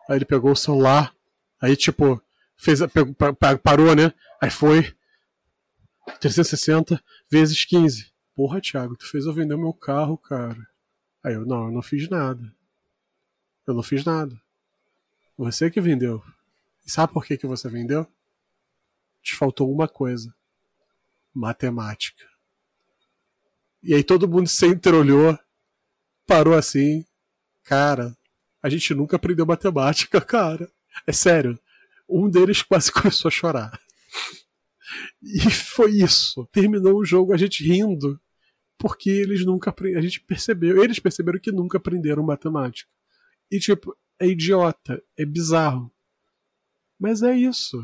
[0.07, 1.15] Aí ele pegou o celular.
[1.59, 2.21] Aí, tipo,
[2.57, 3.15] fez pegou,
[3.63, 4.13] parou, né?
[4.41, 4.93] Aí foi.
[6.19, 8.11] 360 vezes 15.
[8.35, 10.67] Porra, Thiago, tu fez eu vender meu carro, cara.
[11.23, 12.53] Aí eu, não, eu não fiz nada.
[13.65, 14.39] Eu não fiz nada.
[15.37, 16.23] Você que vendeu.
[16.85, 18.07] E sabe por que, que você vendeu?
[19.27, 20.33] te faltou uma coisa:
[21.33, 22.25] matemática.
[23.83, 25.37] E aí todo mundo se entreolhou,
[26.25, 27.05] parou assim.
[27.63, 28.15] Cara,
[28.63, 30.71] a gente nunca aprendeu matemática, cara.
[31.05, 31.59] É sério.
[32.07, 33.81] Um deles quase começou a chorar.
[35.21, 36.47] E foi isso.
[36.51, 38.19] Terminou o jogo a gente rindo,
[38.77, 42.89] porque eles nunca a gente percebeu, eles perceberam que nunca aprenderam matemática.
[43.51, 45.91] E tipo, é idiota, é bizarro.
[46.99, 47.79] Mas é isso.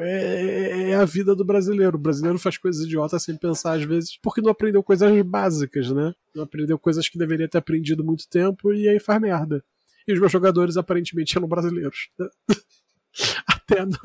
[0.00, 1.96] É, é, a vida do brasileiro.
[1.96, 6.12] O brasileiro faz coisas idiotas sem pensar, às vezes, porque não aprendeu coisas básicas, né?
[6.34, 9.64] Não aprendeu coisas que deveria ter aprendido muito tempo e aí faz merda.
[10.06, 12.10] E os meus jogadores aparentemente eram brasileiros.
[13.46, 13.98] Até no...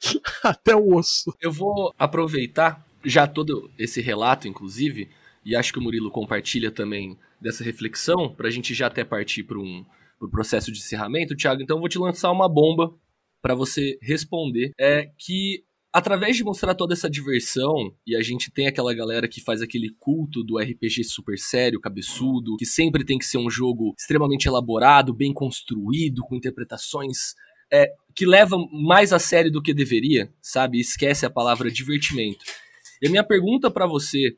[0.42, 1.34] Até o osso.
[1.40, 5.08] Eu vou aproveitar já todo esse relato, inclusive,
[5.44, 9.44] e acho que o Murilo compartilha também dessa reflexão, para a gente já até partir
[9.44, 9.84] para um
[10.18, 11.62] pro processo de encerramento, Thiago.
[11.62, 12.94] Então eu vou te lançar uma bomba
[13.40, 18.66] para você responder é que através de mostrar toda essa diversão, e a gente tem
[18.66, 23.24] aquela galera que faz aquele culto do RPG super sério, cabeçudo, que sempre tem que
[23.24, 27.34] ser um jogo extremamente elaborado, bem construído, com interpretações
[27.72, 30.80] é, que leva mais a sério do que deveria, sabe?
[30.80, 32.44] Esquece a palavra divertimento.
[33.00, 34.36] E a minha pergunta para você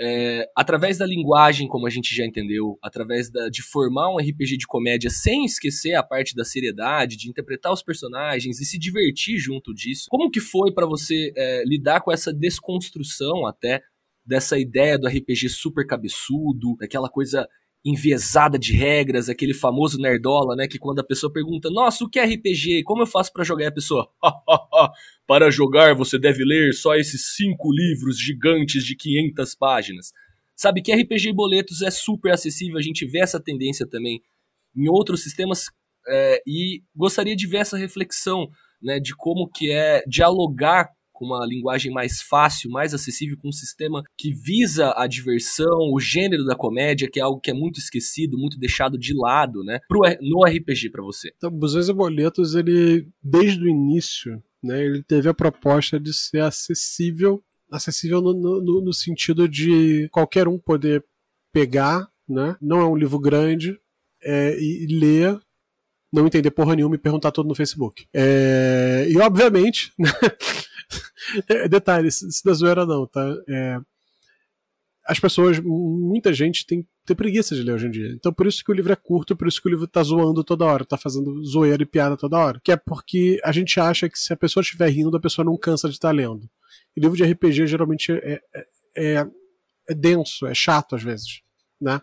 [0.00, 4.56] é, através da linguagem, como a gente já entendeu, através da, de formar um RPG
[4.56, 9.38] de comédia sem esquecer a parte da seriedade, de interpretar os personagens e se divertir
[9.38, 10.06] junto disso.
[10.08, 13.80] Como que foi para você é, lidar com essa desconstrução até
[14.24, 17.46] dessa ideia do RPG super cabeçudo, daquela coisa
[17.84, 20.68] enviesada de regras, aquele famoso nerdola, né?
[20.68, 22.84] Que quando a pessoa pergunta, nossa, o que é RPG?
[22.84, 23.64] Como eu faço para jogar?
[23.64, 24.08] E a pessoa,
[25.26, 30.12] para jogar você deve ler só esses cinco livros gigantes de 500 páginas.
[30.54, 34.22] Sabe que RPG boletos é super acessível, a gente vê essa tendência também
[34.76, 35.66] em outros sistemas
[36.06, 38.48] é, e gostaria de ver essa reflexão,
[38.80, 40.88] né, de como que é dialogar
[41.22, 46.00] com uma linguagem mais fácil, mais acessível, com um sistema que visa a diversão, o
[46.00, 49.78] gênero da comédia, que é algo que é muito esquecido, muito deixado de lado, né?
[49.86, 51.32] Pro, no RPG para você.
[51.36, 56.40] Então, Busões e Boletos, ele, desde o início, né, ele teve a proposta de ser
[56.40, 61.04] acessível, acessível no, no, no sentido de qualquer um poder
[61.52, 62.56] pegar, né?
[62.60, 63.78] Não é um livro grande,
[64.24, 65.38] é, e ler
[66.12, 68.06] não entender porra nenhuma e perguntar tudo no Facebook.
[68.12, 69.92] É, e obviamente,
[71.48, 73.34] é, detalhe, isso da zoeira não, tá?
[73.48, 73.78] É,
[75.06, 78.08] as pessoas, muita gente tem, tem preguiça de ler hoje em dia.
[78.12, 80.44] Então por isso que o livro é curto, por isso que o livro tá zoando
[80.44, 82.60] toda hora, tá fazendo zoeira e piada toda hora.
[82.62, 85.56] Que é porque a gente acha que se a pessoa estiver rindo, a pessoa não
[85.56, 86.48] cansa de estar tá lendo.
[86.96, 89.26] E livro de RPG geralmente é, é, é,
[89.88, 91.40] é denso, é chato às vezes,
[91.80, 92.00] né?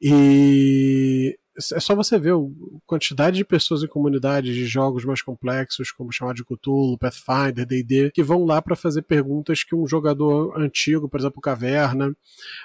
[0.00, 2.38] E é só você ver a
[2.84, 8.10] quantidade de pessoas em comunidades de jogos mais complexos, como chamar de Cthulhu, Pathfinder, D&D,
[8.10, 12.14] que vão lá para fazer perguntas que um jogador antigo, por exemplo, Caverna,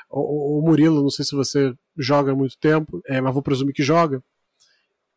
[0.09, 3.83] ou, Murilo, não sei se você joga há muito tempo, é, mas vou presumir que
[3.83, 4.23] joga,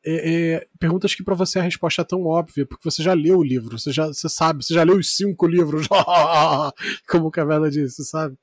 [0.05, 3.39] é, é, perguntas que para você a resposta é tão óbvia, porque você já leu
[3.39, 5.87] o livro, você já você sabe, você já leu os cinco livros,
[7.09, 8.37] como o Caverna disse, sabe?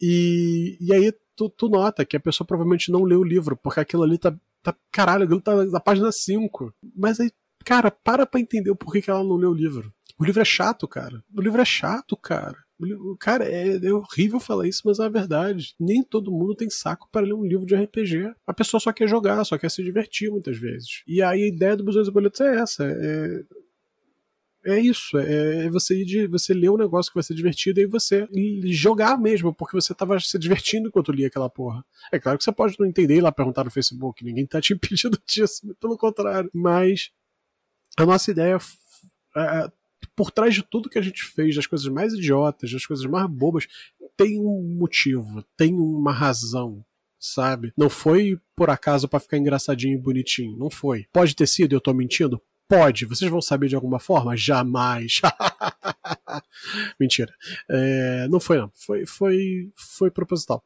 [0.00, 3.80] E, e aí tu, tu nota que a pessoa provavelmente não leu o livro, porque
[3.80, 4.34] aquilo ali tá.
[4.62, 6.72] tá caralho, aquilo tá na página 5.
[6.96, 7.30] Mas aí,
[7.64, 9.92] cara, para pra entender o porquê que ela não leu o livro.
[10.18, 11.22] O livro é chato, cara.
[11.34, 12.56] O livro é chato, cara.
[13.20, 15.74] Cara, é, é, horrível falar isso, mas é a verdade.
[15.78, 18.32] Nem todo mundo tem saco para ler um livro de RPG.
[18.46, 21.02] A pessoa só quer jogar, só quer se divertir muitas vezes.
[21.06, 23.44] E aí a ideia do Busões e Boletos é essa: é
[24.64, 27.86] É isso, é, é você ir você ler um negócio que vai ser divertido e
[27.86, 28.28] você
[28.66, 31.84] jogar mesmo, porque você tava se divertindo enquanto lia aquela porra.
[32.12, 34.72] É claro que você pode não entender e lá perguntar no Facebook, ninguém tá te
[34.74, 36.48] impedindo disso, pelo contrário.
[36.54, 37.10] Mas
[37.98, 38.58] a nossa ideia
[39.36, 39.72] é,
[40.14, 43.28] por trás de tudo que a gente fez, das coisas mais idiotas, das coisas mais
[43.28, 43.66] bobas,
[44.16, 46.84] tem um motivo, tem uma razão,
[47.18, 47.72] sabe?
[47.76, 51.06] Não foi por acaso para ficar engraçadinho e bonitinho, não foi.
[51.12, 52.40] Pode ter sido, eu tô mentindo?
[52.72, 53.04] Pode.
[53.04, 54.34] Vocês vão saber de alguma forma?
[54.34, 55.20] Jamais.
[56.98, 57.34] Mentira.
[57.68, 58.70] É, não foi, não.
[58.74, 60.64] Foi, foi, foi proposital.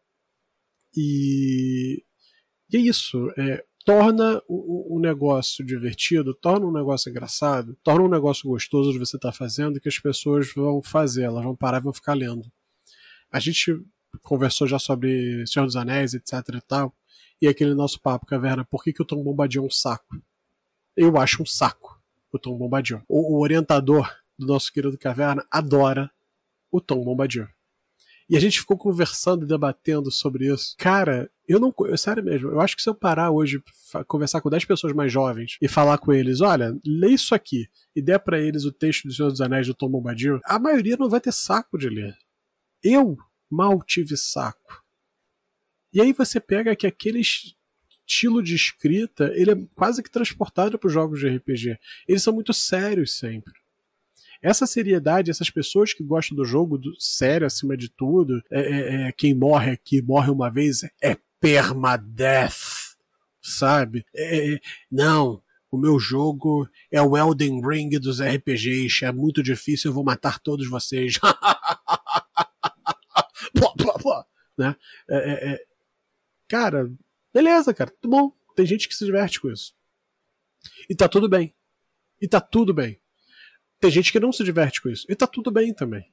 [0.96, 2.04] E,
[2.72, 3.28] e é isso.
[3.36, 9.00] É, torna o, o, negócio divertido, torna um negócio engraçado, torna um negócio gostoso de
[9.00, 12.14] você estar tá fazendo que as pessoas vão fazer, elas vão parar e vão ficar
[12.14, 12.48] lendo.
[13.32, 13.84] A gente
[14.22, 16.94] conversou já sobre Senhor dos Anéis, etc e tal,
[17.42, 20.22] e aquele nosso papo, Caverna, por que, que o Tom Bombadil é um saco?
[20.96, 21.95] Eu acho um saco
[22.36, 23.02] o Tom Bombadil.
[23.08, 26.10] O, o orientador do nosso querido Caverna adora
[26.70, 27.48] o Tom Bombadil.
[28.28, 30.74] E a gente ficou conversando e debatendo sobre isso.
[30.78, 31.72] Cara, eu não.
[31.80, 33.62] Eu, sério mesmo, eu acho que se eu parar hoje,
[34.08, 38.02] conversar com 10 pessoas mais jovens e falar com eles: olha, lê isso aqui e
[38.02, 41.08] der para eles o texto do Senhor dos Anéis do Tom Bombadil, a maioria não
[41.08, 42.16] vai ter saco de ler.
[42.82, 43.16] Eu
[43.48, 44.82] mal tive saco.
[45.92, 47.54] E aí você pega que aqueles
[48.06, 51.78] estilo de escrita, ele é quase que transportado para os jogos de RPG.
[52.06, 53.52] Eles são muito sérios sempre.
[54.40, 59.08] Essa seriedade, essas pessoas que gostam do jogo do, sério acima de tudo, é, é,
[59.08, 62.96] é, quem morre aqui, morre uma vez, é permadeath,
[63.42, 64.06] sabe?
[64.14, 69.90] É, é, não, o meu jogo é o Elden Ring dos RPGs, é muito difícil,
[69.90, 71.18] eu vou matar todos vocês.
[73.58, 74.24] pô, pô, pô.
[74.56, 74.76] Né?
[75.10, 75.60] É, é,
[76.48, 76.88] cara,
[77.36, 78.32] Beleza, cara, tudo bom.
[78.54, 79.74] Tem gente que se diverte com isso.
[80.88, 81.54] E tá tudo bem.
[82.18, 82.98] E tá tudo bem.
[83.78, 85.04] Tem gente que não se diverte com isso.
[85.06, 86.10] E tá tudo bem também.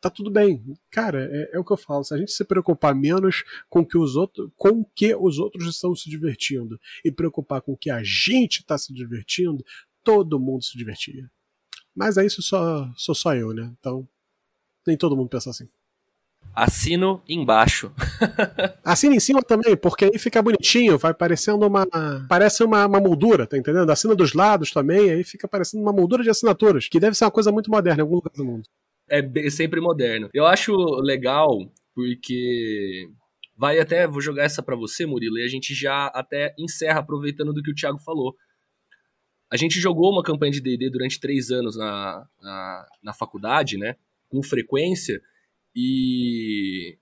[0.00, 0.64] Tá tudo bem.
[0.92, 2.04] Cara, é, é o que eu falo.
[2.04, 5.92] Se a gente se preocupar menos com que os outros, com que os outros estão
[5.96, 9.66] se divertindo e preocupar com que a gente está se divertindo,
[10.04, 11.28] todo mundo se divertia.
[11.92, 13.74] Mas é isso só sou só eu, né?
[13.80, 14.08] Então
[14.86, 15.68] nem todo mundo pensa assim.
[16.54, 17.92] Assino embaixo.
[18.84, 21.86] Assina em cima também, porque aí fica bonitinho, vai parecendo uma.
[22.28, 23.88] Parece uma, uma moldura, tá entendendo?
[23.90, 27.30] Assina dos lados também, aí fica parecendo uma moldura de assinaturas, que deve ser uma
[27.30, 28.68] coisa muito moderna em algum lugar do mundo.
[29.08, 30.28] É sempre moderno.
[30.34, 31.58] Eu acho legal,
[31.94, 33.08] porque.
[33.56, 37.52] Vai até, vou jogar essa para você, Murilo, e a gente já até encerra aproveitando
[37.52, 38.34] do que o Thiago falou.
[39.52, 43.96] A gente jogou uma campanha de DD durante três anos na, na, na faculdade, né?
[44.30, 45.20] Com frequência.
[45.74, 46.98] E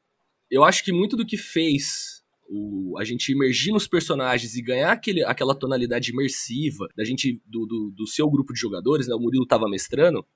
[0.51, 4.93] eu acho que muito do que fez o, a gente imergir nos personagens e ganhar
[4.93, 9.15] aquele, aquela tonalidade imersiva da gente do, do, do seu grupo de jogadores, né?
[9.15, 10.27] O Murilo tava mestrando,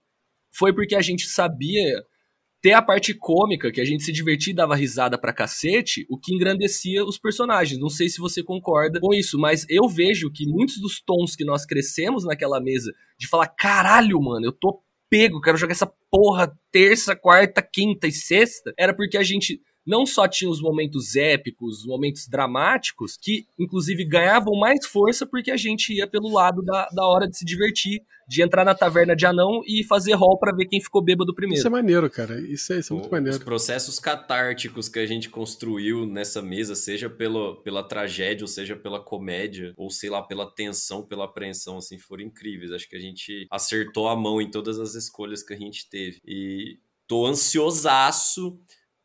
[0.53, 2.05] foi porque a gente sabia
[2.63, 6.17] ter a parte cômica, que a gente se divertia e dava risada pra cacete, o
[6.17, 7.81] que engrandecia os personagens.
[7.81, 11.45] Não sei se você concorda com isso, mas eu vejo que muitos dos tons que
[11.45, 14.81] nós crescemos naquela mesa, de falar, caralho, mano, eu tô
[15.13, 20.07] pego, quero jogar essa porra terça, quarta, quinta e sexta, era porque a gente não
[20.07, 25.57] só tinha os momentos épicos, os momentos dramáticos, que inclusive ganhavam mais força porque a
[25.57, 29.27] gente ia pelo lado da, da hora de se divertir, de entrar na taverna de
[29.27, 31.59] anão e fazer rol para ver quem ficou bêbado primeiro.
[31.59, 32.41] Isso é maneiro, cara.
[32.41, 33.37] Isso é, isso é muito o, maneiro.
[33.37, 38.77] Os processos catárticos que a gente construiu nessa mesa, seja pelo, pela tragédia, ou seja
[38.77, 42.73] pela comédia, ou sei lá, pela tensão, pela apreensão, assim, foram incríveis.
[42.73, 46.21] Acho que a gente acertou a mão em todas as escolhas que a gente teve.
[46.25, 48.59] E tô ansiosaço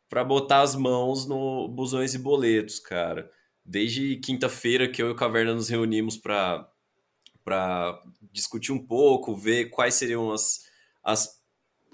[0.08, 3.30] para botar as mãos no busões e boletos, cara.
[3.64, 6.68] Desde quinta-feira que eu e o Caverna nos reunimos para
[7.44, 7.98] para
[8.30, 10.66] discutir um pouco, ver quais seriam as,
[11.02, 11.38] as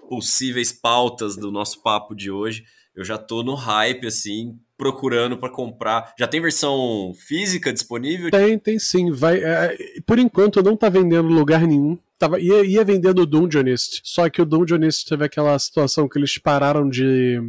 [0.09, 2.65] possíveis pautas do nosso papo de hoje.
[2.93, 6.13] Eu já tô no hype assim, procurando para comprar.
[6.19, 8.31] Já tem versão física disponível?
[8.31, 9.13] Tem, tem sim.
[9.13, 11.97] Vai, é, por enquanto não tá vendendo lugar nenhum.
[12.19, 14.01] Tava, ia, ia vendendo o Dungeonist.
[14.05, 17.41] Só que o Dungeonist teve aquela situação que eles pararam de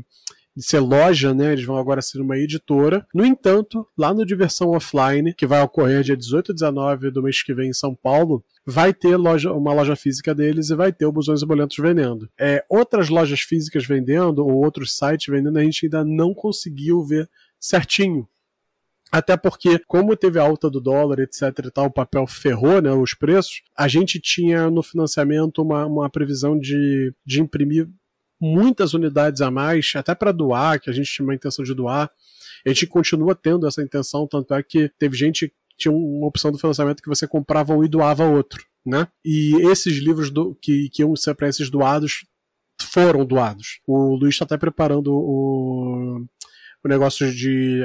[0.55, 1.51] de ser loja, né?
[1.51, 3.05] Eles vão agora ser uma editora.
[3.13, 7.43] No entanto, lá no Diversão Offline, que vai ocorrer dia 18 e 19 do mês
[7.43, 11.05] que vem em São Paulo, vai ter loja, uma loja física deles e vai ter
[11.05, 12.29] o Busões e Boletos vendendo.
[12.39, 17.29] É, outras lojas físicas vendendo, ou outros sites vendendo, a gente ainda não conseguiu ver
[17.59, 18.27] certinho.
[19.11, 22.91] Até porque, como teve a alta do dólar, etc e tal, o papel ferrou né,
[22.91, 27.87] os preços, a gente tinha no financiamento uma, uma previsão de, de imprimir
[28.39, 32.09] muitas unidades a mais, até para doar, que a gente tinha uma intenção de doar.
[32.65, 36.57] A gente continua tendo essa intenção, tanto é que teve gente tinha uma opção do
[36.57, 38.63] financiamento que você comprava um e doava outro.
[38.85, 39.07] né?
[39.23, 42.25] E esses livros do, que, que iam ser para esses doados
[42.79, 43.79] foram doados.
[43.87, 46.23] O Luiz está até preparando o,
[46.83, 47.81] o negócio de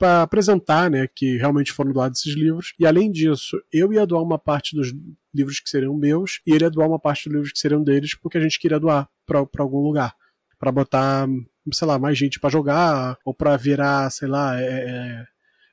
[0.00, 2.72] para apresentar, né, que realmente foram doados esses livros.
[2.78, 4.92] E além disso, eu ia doar uma parte dos
[5.38, 8.14] livros que seriam meus e ele ia doar uma parte dos livros que seriam deles,
[8.14, 10.14] porque a gente queria doar para algum lugar,
[10.58, 11.26] para botar,
[11.72, 15.24] sei lá, mais gente para jogar ou para virar, sei lá, é, é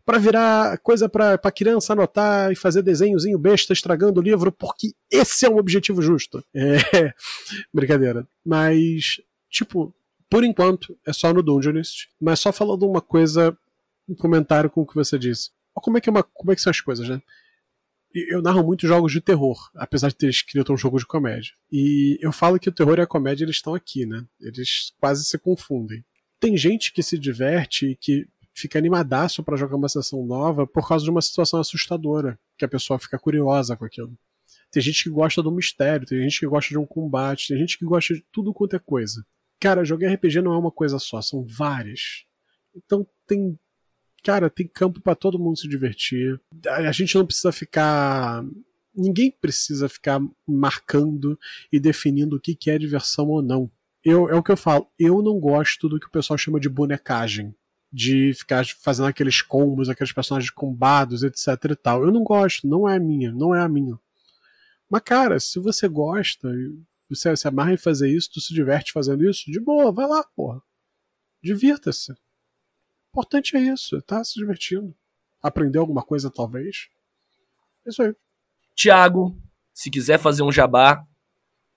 [0.06, 5.48] para virar coisa para criança anotar e fazer desenhozinho besta estragando o livro, porque esse
[5.48, 6.46] é um objetivo justo.
[6.54, 7.12] É,
[7.74, 8.28] brincadeira.
[8.46, 9.94] Mas, tipo,
[10.30, 13.58] por enquanto é só no Dungeonist, mas só falando uma coisa,
[14.08, 15.50] um comentário com o que você disse.
[15.74, 17.20] Como é que, é uma, como é que são as coisas, né?
[18.16, 21.52] Eu narro muitos jogos de terror, apesar de ter escrito um jogo de comédia.
[21.72, 24.26] E eu falo que o terror e a comédia eles estão aqui, né?
[24.40, 26.04] Eles quase se confundem.
[26.40, 30.88] Tem gente que se diverte e que fica animadaço para jogar uma sessão nova por
[30.88, 34.18] causa de uma situação assustadora, que a pessoa fica curiosa com aquilo.
[34.72, 37.78] Tem gente que gosta do mistério, tem gente que gosta de um combate, tem gente
[37.78, 39.26] que gosta de tudo quanto é coisa.
[39.60, 42.26] Cara, jogar RPG não é uma coisa só, são várias.
[42.76, 43.58] Então tem.
[44.26, 46.42] Cara, tem campo para todo mundo se divertir.
[46.68, 48.44] A gente não precisa ficar.
[48.92, 51.38] Ninguém precisa ficar marcando
[51.72, 53.70] e definindo o que é diversão ou não.
[54.04, 54.88] Eu, é o que eu falo.
[54.98, 57.54] Eu não gosto do que o pessoal chama de bonecagem
[57.94, 62.04] de ficar fazendo aqueles combos, aqueles personagens combados, etc e tal.
[62.04, 64.00] Eu não gosto, não é a minha, não é a minha.
[64.90, 66.52] Mas, cara, se você gosta,
[67.08, 70.24] você se amarra em fazer isso, tu se diverte fazendo isso, de boa, vai lá,
[70.36, 70.64] porra.
[71.44, 72.12] Divirta-se.
[73.16, 74.94] O importante é isso, tá se divertindo.
[75.42, 76.90] Aprender alguma coisa, talvez.
[77.86, 78.14] É isso aí.
[78.76, 79.34] Tiago,
[79.74, 81.02] se quiser fazer um jabá,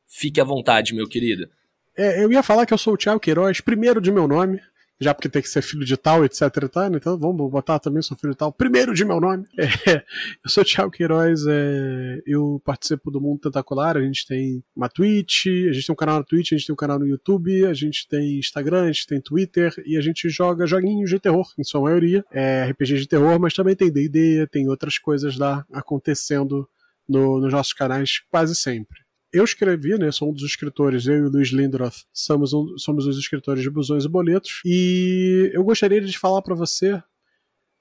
[0.05, 1.49] fique à vontade, meu querido.
[1.97, 4.61] É, eu ia falar que eu sou o Thiago Queiroz, primeiro de meu nome
[5.01, 8.03] já porque tem que ser filho de tal, etc e tal, então vamos botar também
[8.03, 9.47] sou filho de tal, primeiro de meu nome.
[9.89, 10.05] É,
[10.45, 15.47] eu sou Thiago Queiroz, é, eu participo do Mundo Tentacular, a gente tem uma Twitch,
[15.47, 17.73] a gente tem um canal na Twitch, a gente tem um canal no YouTube, a
[17.73, 21.65] gente tem Instagram, a gente tem Twitter, e a gente joga joguinhos de terror, em
[21.65, 26.69] sua maioria, é, RPG de terror, mas também tem D&D, tem outras coisas lá acontecendo
[27.09, 30.11] no, nos nossos canais quase sempre eu escrevi, né?
[30.11, 33.71] Sou um dos escritores, eu e o Luiz Lindroth somos, um, somos os escritores de
[33.71, 34.61] Busões e Boletos.
[34.65, 37.03] E eu gostaria de falar para você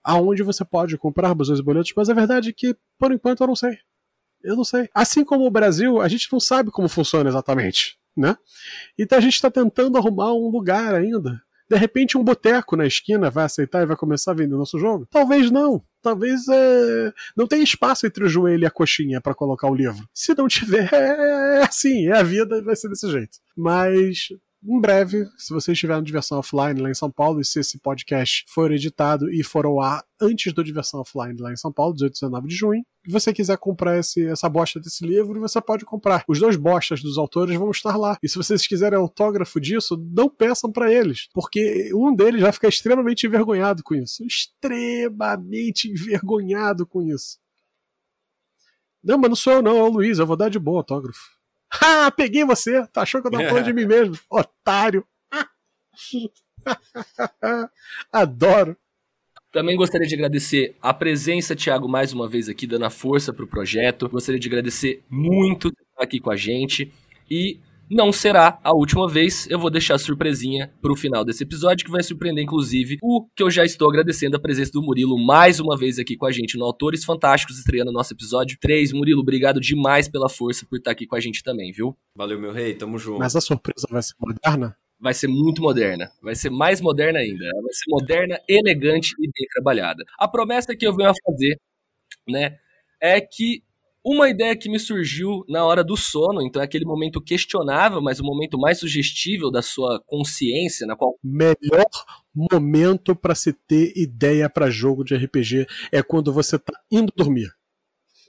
[0.03, 3.47] aonde você pode comprar Busões e Boletos, mas a verdade é que, por enquanto, eu
[3.47, 3.77] não sei.
[4.43, 4.89] Eu não sei.
[4.93, 8.37] Assim como o Brasil, a gente não sabe como funciona exatamente, né?
[8.97, 13.30] Então a gente está tentando arrumar um lugar ainda de repente, um boteco na esquina
[13.30, 15.07] vai aceitar e vai começar a vender nosso jogo?
[15.11, 15.84] Talvez não.
[16.01, 17.13] Talvez é...
[17.36, 20.07] não tenha espaço entre o joelho e a coxinha para colocar o livro.
[20.13, 23.38] Se não tiver, é, é assim, é a vida, vai ser desse jeito.
[23.55, 24.30] Mas
[24.64, 27.78] em breve, se você estiver no Diversão Offline lá em São Paulo, e se esse
[27.78, 31.93] podcast for editado e for ao ar antes do Diversão Offline lá em São Paulo,
[31.93, 35.62] 18 e 19 de junho, e você quiser comprar esse, essa bosta desse livro, você
[35.62, 36.24] pode comprar.
[36.28, 38.18] Os dois bostas dos autores vão estar lá.
[38.22, 42.68] E se vocês quiserem autógrafo disso, não peçam para eles, porque um deles vai ficar
[42.68, 44.26] extremamente envergonhado com isso.
[44.26, 47.38] Extremamente envergonhado com isso.
[49.03, 51.36] Não, mas não sou eu não, é o Luiz, eu vou dar de boa autógrafo.
[51.82, 52.86] Ah, peguei você!
[52.88, 54.18] Tá achou que eu tava falando de mim mesmo?
[54.30, 55.05] Otário!
[58.11, 58.78] Adoro!
[59.51, 63.47] Também gostaria de agradecer a presença, Thiago, mais uma vez aqui, dando a força pro
[63.47, 64.09] projeto.
[64.09, 66.91] Gostaria de agradecer muito estar aqui com a gente.
[67.30, 67.59] E
[67.89, 69.47] não será a última vez.
[69.49, 73.43] Eu vou deixar a surpresinha pro final desse episódio, que vai surpreender, inclusive, o que
[73.43, 76.57] eu já estou agradecendo a presença do Murilo mais uma vez aqui com a gente
[76.57, 78.93] no Autores Fantásticos, estreando nosso episódio 3.
[78.93, 81.97] Murilo, obrigado demais pela força por estar aqui com a gente também, viu?
[82.15, 83.19] Valeu, meu rei, tamo junto.
[83.19, 84.75] Mas a surpresa vai ser moderna?
[84.99, 86.09] Vai ser muito moderna.
[86.21, 87.45] Vai ser mais moderna ainda.
[87.61, 90.03] Vai ser moderna, elegante e bem trabalhada.
[90.17, 91.59] A promessa que eu venho a fazer,
[92.27, 92.57] né,
[92.99, 93.63] é que
[94.08, 98.22] uma ideia que me surgiu na hora do sono, então é aquele momento questionável, mas
[98.22, 101.16] o momento mais sugestível da sua consciência, na qual.
[101.22, 101.86] Melhor
[102.34, 107.49] momento para se ter ideia para jogo de RPG é quando você tá indo dormir.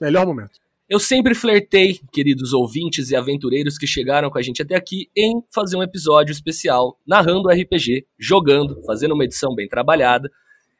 [0.01, 0.59] Melhor momento.
[0.89, 5.43] Eu sempre flertei, queridos ouvintes e aventureiros que chegaram com a gente até aqui, em
[5.55, 10.29] fazer um episódio especial narrando RPG, jogando, fazendo uma edição bem trabalhada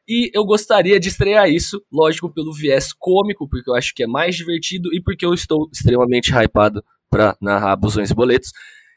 [0.09, 4.07] e eu gostaria de estrear isso, lógico, pelo viés cômico, porque eu acho que é
[4.07, 8.51] mais divertido e porque eu estou extremamente hypado para narrar Busões e Boletos.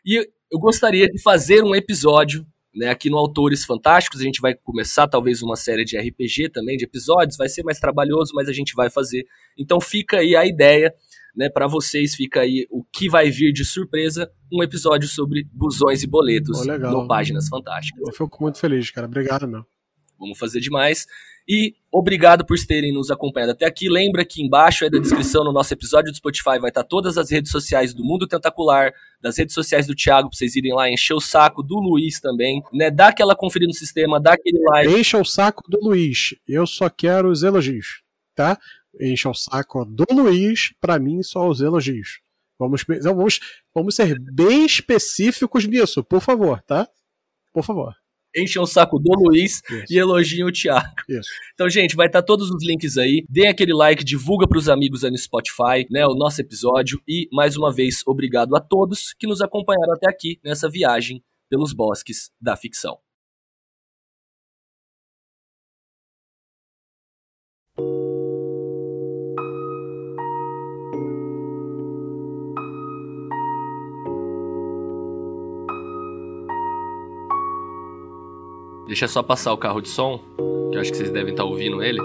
[0.06, 4.22] E eu gostaria de fazer um episódio né, aqui no Autores Fantásticos.
[4.22, 7.36] A gente vai começar talvez uma série de RPG também, de episódios.
[7.36, 9.26] Vai ser mais trabalhoso, mas a gente vai fazer.
[9.58, 10.94] Então fica aí a ideia.
[11.34, 16.02] Né, para vocês fica aí o que vai vir de surpresa, um episódio sobre busões
[16.02, 18.02] e boletos oh, no Páginas Fantásticas.
[18.06, 19.06] Eu fico muito feliz, cara.
[19.06, 19.64] Obrigado, meu.
[20.22, 21.04] Vamos fazer demais.
[21.48, 23.88] E obrigado por terem nos acompanhado até aqui.
[23.88, 27.28] Lembra que embaixo aí da descrição no nosso episódio do Spotify vai estar todas as
[27.28, 31.14] redes sociais do Mundo Tentacular, das redes sociais do Thiago, pra vocês irem lá encher
[31.14, 32.90] o saco, do Luiz também, né?
[32.90, 34.94] Dá aquela conferida no sistema, dá aquele like.
[34.94, 36.36] Encha o saco do Luiz.
[36.46, 38.02] Eu só quero os elogios,
[38.36, 38.56] tá?
[39.00, 42.20] Encha o saco do Luiz, pra mim só os elogios.
[42.56, 43.40] Vamos, vamos,
[43.74, 46.88] vamos ser bem específicos nisso, por favor, tá?
[47.52, 48.01] Por favor
[48.36, 49.92] enchem o saco do Luiz Isso.
[49.92, 50.94] e elogiem o Thiago.
[51.08, 51.28] Isso.
[51.54, 53.24] Então, gente, vai estar tá todos os links aí.
[53.28, 57.00] Deem aquele like, divulga para os amigos aí no Spotify, né, o nosso episódio.
[57.06, 61.72] E, mais uma vez, obrigado a todos que nos acompanharam até aqui nessa viagem pelos
[61.72, 62.98] bosques da ficção.
[78.92, 80.20] Deixa só passar o carro de som,
[80.70, 81.98] que eu acho que vocês devem estar tá ouvindo ele.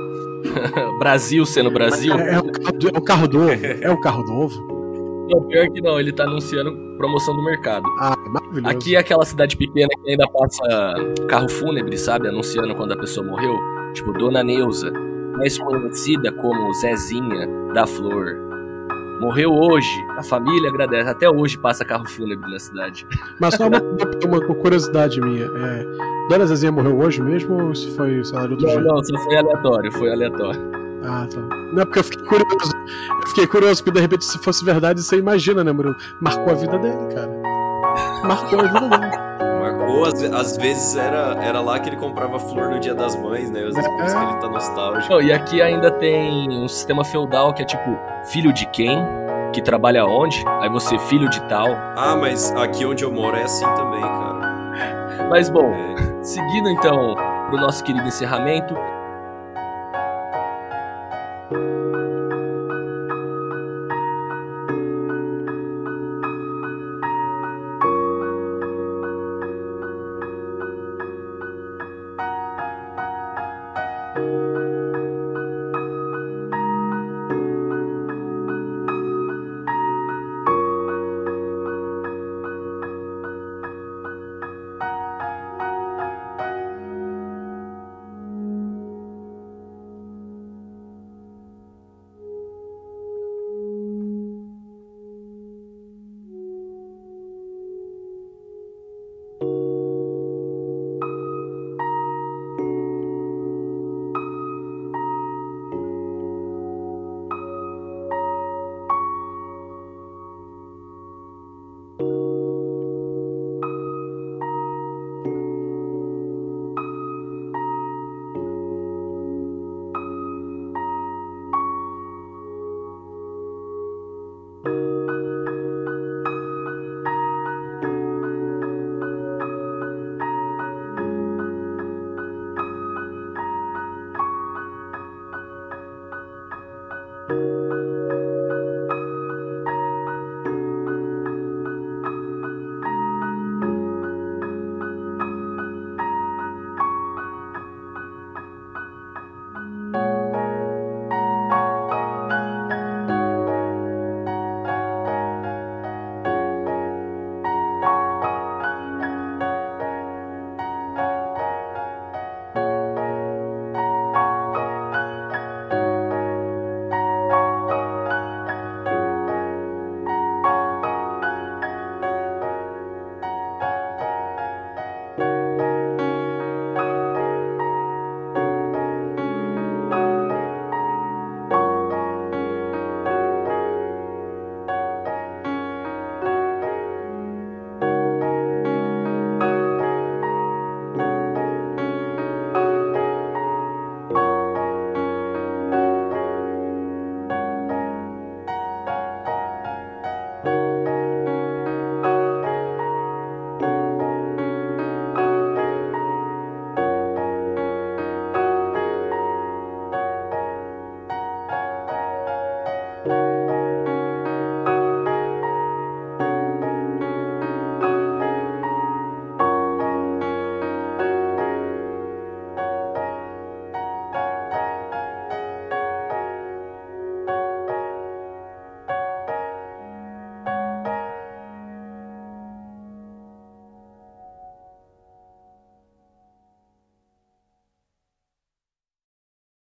[0.99, 2.13] Brasil sendo Brasil.
[2.17, 3.65] É, é, o carro, do, é o carro novo.
[3.81, 5.27] É o carro novo.
[5.29, 7.85] Não, pior que não, ele tá anunciando promoção do mercado.
[7.99, 8.69] Ah, maravilhoso.
[8.69, 10.95] Aqui é aquela cidade pequena que ainda passa
[11.27, 12.29] carro fúnebre, sabe?
[12.29, 13.57] Anunciando quando a pessoa morreu.
[13.93, 14.89] Tipo, Dona Neuza,
[15.35, 18.46] mais conhecida como Zezinha da Flor.
[19.19, 21.09] Morreu hoje, a família agradece.
[21.09, 23.07] Até hoje passa carro fúnebre na cidade.
[23.39, 25.45] Mas só uma, uma curiosidade minha.
[25.45, 25.85] É,
[26.29, 28.79] Dona Zezinha morreu hoje mesmo ou se foi, sei lá, outro não, dia?
[28.81, 30.71] Não, só foi aleatório, foi aleatório.
[31.03, 31.39] Ah, tá.
[31.73, 32.71] Não, é porque eu fiquei curioso.
[33.21, 35.95] Eu fiquei curioso, porque de repente, se fosse verdade, você imagina, né, Murilo?
[36.21, 37.31] Marcou a vida dele, cara.
[38.23, 39.26] Marcou a vida dele.
[39.87, 43.49] Marcou, às, às, vezes era, era lá que ele comprava flor no dia das mães,
[43.49, 43.61] né?
[43.61, 45.13] Às vezes por isso que ele tá nostálgico.
[45.13, 48.99] Não, e aqui ainda tem um sistema feudal que é tipo, filho de quem?
[49.53, 50.43] Que trabalha onde?
[50.59, 51.67] Aí você, filho de tal.
[51.95, 55.27] Ah, mas aqui onde eu moro é assim também, cara.
[55.29, 56.23] Mas bom, é.
[56.23, 57.15] seguindo então
[57.49, 58.75] pro nosso querido encerramento,